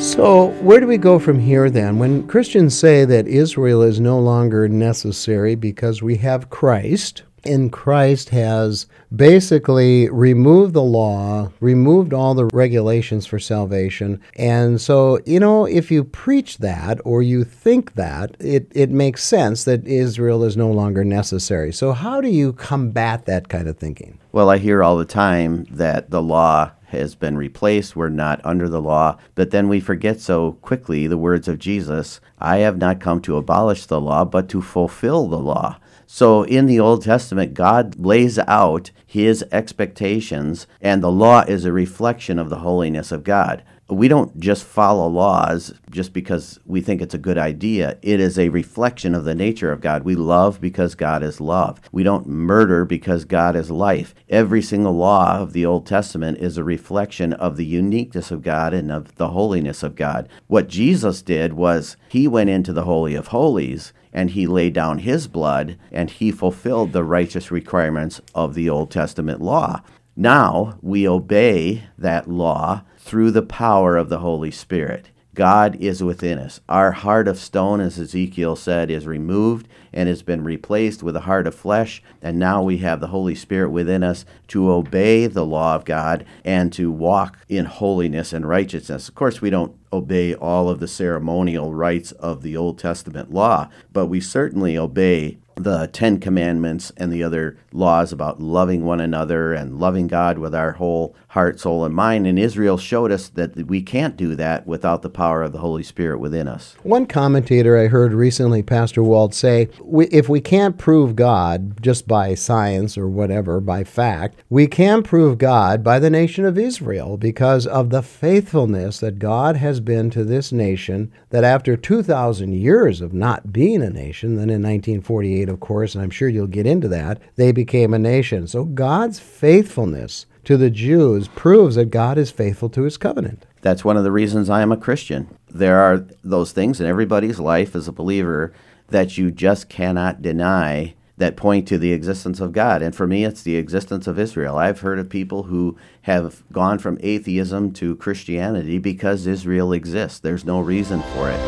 So, 0.00 0.50
where 0.60 0.78
do 0.78 0.86
we 0.86 0.98
go 0.98 1.18
from 1.18 1.40
here 1.40 1.68
then? 1.68 1.98
When 1.98 2.24
Christians 2.28 2.78
say 2.78 3.04
that 3.04 3.26
Israel 3.26 3.82
is 3.82 3.98
no 3.98 4.20
longer 4.20 4.68
necessary 4.68 5.56
because 5.56 6.00
we 6.00 6.18
have 6.18 6.48
Christ, 6.48 7.24
in 7.44 7.70
Christ 7.70 8.30
has 8.30 8.86
basically 9.14 10.08
removed 10.10 10.74
the 10.74 10.82
law, 10.82 11.50
removed 11.60 12.12
all 12.12 12.34
the 12.34 12.46
regulations 12.46 13.26
for 13.26 13.38
salvation. 13.38 14.20
And 14.36 14.80
so, 14.80 15.20
you 15.24 15.40
know, 15.40 15.64
if 15.64 15.90
you 15.90 16.04
preach 16.04 16.58
that 16.58 17.00
or 17.04 17.22
you 17.22 17.44
think 17.44 17.94
that, 17.94 18.36
it, 18.38 18.70
it 18.74 18.90
makes 18.90 19.22
sense 19.24 19.64
that 19.64 19.86
Israel 19.86 20.44
is 20.44 20.56
no 20.56 20.70
longer 20.70 21.04
necessary. 21.04 21.72
So, 21.72 21.92
how 21.92 22.20
do 22.20 22.28
you 22.28 22.52
combat 22.52 23.26
that 23.26 23.48
kind 23.48 23.68
of 23.68 23.78
thinking? 23.78 24.18
Well, 24.32 24.50
I 24.50 24.58
hear 24.58 24.82
all 24.82 24.96
the 24.96 25.04
time 25.04 25.66
that 25.70 26.10
the 26.10 26.22
law 26.22 26.72
has 26.88 27.14
been 27.14 27.36
replaced. 27.36 27.96
We're 27.96 28.08
not 28.08 28.40
under 28.44 28.68
the 28.68 28.80
law. 28.80 29.18
But 29.34 29.50
then 29.50 29.68
we 29.68 29.80
forget 29.80 30.20
so 30.20 30.52
quickly 30.62 31.06
the 31.06 31.18
words 31.18 31.48
of 31.48 31.58
Jesus 31.58 32.20
I 32.38 32.58
have 32.58 32.78
not 32.78 33.00
come 33.00 33.20
to 33.22 33.36
abolish 33.36 33.86
the 33.86 34.00
law, 34.00 34.24
but 34.24 34.48
to 34.50 34.62
fulfill 34.62 35.28
the 35.28 35.38
law. 35.38 35.78
So 36.10 36.42
in 36.44 36.64
the 36.64 36.80
Old 36.80 37.02
Testament, 37.02 37.52
God 37.52 37.96
lays 37.98 38.38
out 38.38 38.90
his 39.04 39.44
expectations, 39.52 40.66
and 40.80 41.02
the 41.02 41.10
law 41.10 41.42
is 41.42 41.66
a 41.66 41.70
reflection 41.70 42.38
of 42.38 42.48
the 42.48 42.60
holiness 42.60 43.12
of 43.12 43.24
God. 43.24 43.62
we 43.90 44.08
don't 44.08 44.38
just 44.40 44.64
follow 44.64 45.06
laws 45.06 45.72
just 45.90 46.14
because 46.14 46.58
we 46.64 46.80
think 46.80 47.02
it's 47.02 47.14
a 47.14 47.18
good 47.18 47.36
idea. 47.36 47.98
It 48.00 48.20
is 48.20 48.38
a 48.38 48.48
reflection 48.48 49.14
of 49.14 49.24
the 49.24 49.34
nature 49.34 49.70
of 49.70 49.82
God. 49.82 50.02
We 50.02 50.14
love 50.14 50.62
because 50.62 50.94
God 50.94 51.22
is 51.22 51.42
love. 51.42 51.80
We 51.92 52.02
don't 52.02 52.26
murder 52.26 52.86
because 52.86 53.24
God 53.26 53.54
is 53.54 53.70
life. 53.70 54.14
Every 54.30 54.62
single 54.62 54.94
law 54.94 55.38
of 55.38 55.52
the 55.52 55.66
Old 55.66 55.86
Testament 55.86 56.38
is 56.38 56.56
a 56.56 56.64
reflection 56.64 57.34
of 57.34 57.56
the 57.56 57.66
uniqueness 57.66 58.30
of 58.30 58.42
God 58.42 58.72
and 58.72 58.90
of 58.90 59.14
the 59.16 59.28
holiness 59.28 59.82
of 59.82 59.94
God. 59.94 60.28
What 60.46 60.68
Jesus 60.68 61.20
did 61.22 61.52
was 61.52 61.98
he 62.08 62.26
went 62.26 62.50
into 62.50 62.72
the 62.72 62.84
Holy 62.84 63.14
of 63.14 63.28
Holies 63.28 63.92
and 64.12 64.30
he 64.30 64.46
laid 64.46 64.72
down 64.72 64.98
his 64.98 65.28
blood 65.28 65.78
and 65.92 66.10
he 66.10 66.30
fulfilled 66.30 66.92
the 66.92 67.04
righteous 67.04 67.50
requirements 67.50 68.20
of 68.34 68.54
the 68.54 68.68
Old 68.68 68.90
Testament 68.90 69.40
law. 69.40 69.82
Now 70.16 70.78
we 70.82 71.06
obey 71.06 71.84
that 71.96 72.28
law 72.28 72.82
through 72.96 73.30
the 73.30 73.42
power 73.42 73.96
of 73.96 74.08
the 74.08 74.18
Holy 74.18 74.50
Spirit. 74.50 75.10
God 75.38 75.76
is 75.76 76.02
within 76.02 76.36
us. 76.36 76.60
Our 76.68 76.90
heart 76.90 77.28
of 77.28 77.38
stone, 77.38 77.80
as 77.80 77.96
Ezekiel 77.96 78.56
said, 78.56 78.90
is 78.90 79.06
removed 79.06 79.68
and 79.92 80.08
has 80.08 80.24
been 80.24 80.42
replaced 80.42 81.04
with 81.04 81.14
a 81.14 81.20
heart 81.20 81.46
of 81.46 81.54
flesh. 81.54 82.02
And 82.20 82.40
now 82.40 82.60
we 82.64 82.78
have 82.78 82.98
the 82.98 83.06
Holy 83.06 83.36
Spirit 83.36 83.70
within 83.70 84.02
us 84.02 84.24
to 84.48 84.68
obey 84.72 85.28
the 85.28 85.46
law 85.46 85.76
of 85.76 85.84
God 85.84 86.26
and 86.44 86.72
to 86.72 86.90
walk 86.90 87.38
in 87.48 87.66
holiness 87.66 88.32
and 88.32 88.48
righteousness. 88.48 89.08
Of 89.08 89.14
course, 89.14 89.40
we 89.40 89.48
don't 89.48 89.77
obey 89.92 90.34
all 90.34 90.68
of 90.68 90.80
the 90.80 90.88
ceremonial 90.88 91.74
rites 91.74 92.12
of 92.12 92.42
the 92.42 92.56
Old 92.56 92.78
Testament 92.78 93.32
law, 93.32 93.68
but 93.92 94.06
we 94.06 94.20
certainly 94.20 94.76
obey 94.76 95.38
the 95.58 95.88
Ten 95.92 96.20
Commandments 96.20 96.92
and 96.96 97.12
the 97.12 97.22
other 97.22 97.58
laws 97.72 98.12
about 98.12 98.40
loving 98.40 98.84
one 98.84 99.00
another 99.00 99.52
and 99.52 99.78
loving 99.78 100.06
God 100.06 100.38
with 100.38 100.54
our 100.54 100.72
whole 100.72 101.14
heart, 101.28 101.60
soul, 101.60 101.84
and 101.84 101.94
mind. 101.94 102.26
And 102.26 102.38
Israel 102.38 102.78
showed 102.78 103.12
us 103.12 103.28
that 103.30 103.66
we 103.66 103.82
can't 103.82 104.16
do 104.16 104.34
that 104.36 104.66
without 104.66 105.02
the 105.02 105.10
power 105.10 105.42
of 105.42 105.52
the 105.52 105.58
Holy 105.58 105.82
Spirit 105.82 106.18
within 106.18 106.48
us. 106.48 106.76
One 106.82 107.06
commentator 107.06 107.76
I 107.76 107.88
heard 107.88 108.12
recently, 108.12 108.62
Pastor 108.62 109.02
Walt, 109.02 109.34
say 109.34 109.68
if 110.10 110.28
we 110.28 110.40
can't 110.40 110.78
prove 110.78 111.16
God 111.16 111.82
just 111.82 112.08
by 112.08 112.34
science 112.34 112.96
or 112.96 113.08
whatever, 113.08 113.60
by 113.60 113.84
fact, 113.84 114.38
we 114.48 114.66
can 114.66 115.02
prove 115.02 115.38
God 115.38 115.84
by 115.84 115.98
the 115.98 116.10
nation 116.10 116.44
of 116.44 116.58
Israel 116.58 117.16
because 117.16 117.66
of 117.66 117.90
the 117.90 118.02
faithfulness 118.02 119.00
that 119.00 119.18
God 119.18 119.56
has 119.56 119.80
been 119.80 120.10
to 120.10 120.24
this 120.24 120.52
nation, 120.52 121.12
that 121.30 121.44
after 121.44 121.76
2,000 121.76 122.52
years 122.52 123.00
of 123.00 123.12
not 123.12 123.52
being 123.52 123.82
a 123.82 123.90
nation, 123.90 124.36
then 124.36 124.48
in 124.50 124.62
1948, 124.62 125.47
of 125.48 125.60
course, 125.60 125.94
and 125.94 126.02
I'm 126.02 126.10
sure 126.10 126.28
you'll 126.28 126.46
get 126.46 126.66
into 126.66 126.88
that, 126.88 127.20
they 127.36 127.52
became 127.52 127.94
a 127.94 127.98
nation. 127.98 128.46
So 128.46 128.64
God's 128.64 129.18
faithfulness 129.18 130.26
to 130.44 130.56
the 130.56 130.70
Jews 130.70 131.28
proves 131.28 131.74
that 131.76 131.86
God 131.86 132.18
is 132.18 132.30
faithful 132.30 132.68
to 132.70 132.82
his 132.82 132.96
covenant. 132.96 133.46
That's 133.60 133.84
one 133.84 133.96
of 133.96 134.04
the 134.04 134.12
reasons 134.12 134.48
I 134.48 134.62
am 134.62 134.72
a 134.72 134.76
Christian. 134.76 135.36
There 135.48 135.78
are 135.78 136.06
those 136.24 136.52
things 136.52 136.80
in 136.80 136.86
everybody's 136.86 137.40
life 137.40 137.74
as 137.74 137.88
a 137.88 137.92
believer 137.92 138.52
that 138.88 139.18
you 139.18 139.30
just 139.30 139.68
cannot 139.68 140.22
deny 140.22 140.94
that 141.18 141.36
point 141.36 141.66
to 141.68 141.78
the 141.78 141.92
existence 141.92 142.40
of 142.40 142.52
God. 142.52 142.80
And 142.80 142.94
for 142.94 143.06
me, 143.06 143.24
it's 143.24 143.42
the 143.42 143.56
existence 143.56 144.06
of 144.06 144.18
Israel. 144.18 144.56
I've 144.56 144.80
heard 144.80 144.98
of 144.98 145.10
people 145.10 145.44
who 145.44 145.76
have 146.02 146.44
gone 146.52 146.78
from 146.78 146.98
atheism 147.02 147.72
to 147.74 147.96
Christianity 147.96 148.78
because 148.78 149.26
Israel 149.26 149.72
exists. 149.72 150.20
There's 150.20 150.44
no 150.44 150.60
reason 150.60 151.02
for 151.14 151.28
it. 151.28 151.38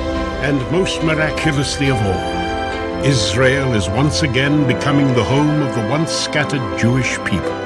And 0.42 0.59
most 0.73 1.02
miraculously 1.02 1.88
of 1.90 1.97
all, 1.97 2.50
Israel 3.04 3.73
is 3.73 3.88
once 3.88 4.23
again 4.23 4.66
becoming 4.66 5.07
the 5.14 5.25
home 5.25 5.62
of 5.62 5.75
the 5.75 5.88
once 5.88 6.12
scattered 6.12 6.61
Jewish 6.78 7.16
people. 7.25 7.57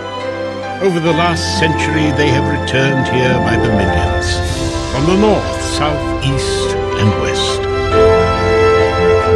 Over 0.80 1.00
the 1.00 1.12
last 1.12 1.58
century, 1.58 2.12
they 2.12 2.28
have 2.28 2.46
returned 2.46 3.08
here 3.08 3.34
by 3.38 3.56
the 3.56 3.68
millions, 3.68 4.30
from 4.92 5.06
the 5.06 5.16
north, 5.18 5.60
south, 5.60 6.24
east, 6.24 6.76
and 7.00 7.10
west. 7.20 7.60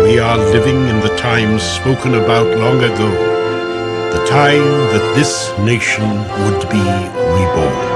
We 0.05 0.21
are 0.21 0.39
living 0.39 0.87
in 0.87 1.01
the 1.01 1.17
times 1.17 1.65
spoken 1.65 2.15
about 2.15 2.57
long 2.57 2.79
ago, 2.79 3.11
the 4.13 4.25
time 4.25 4.63
that 4.93 5.15
this 5.17 5.51
nation 5.59 6.09
would 6.45 6.63
be 6.71 6.79
reborn. 7.35 7.89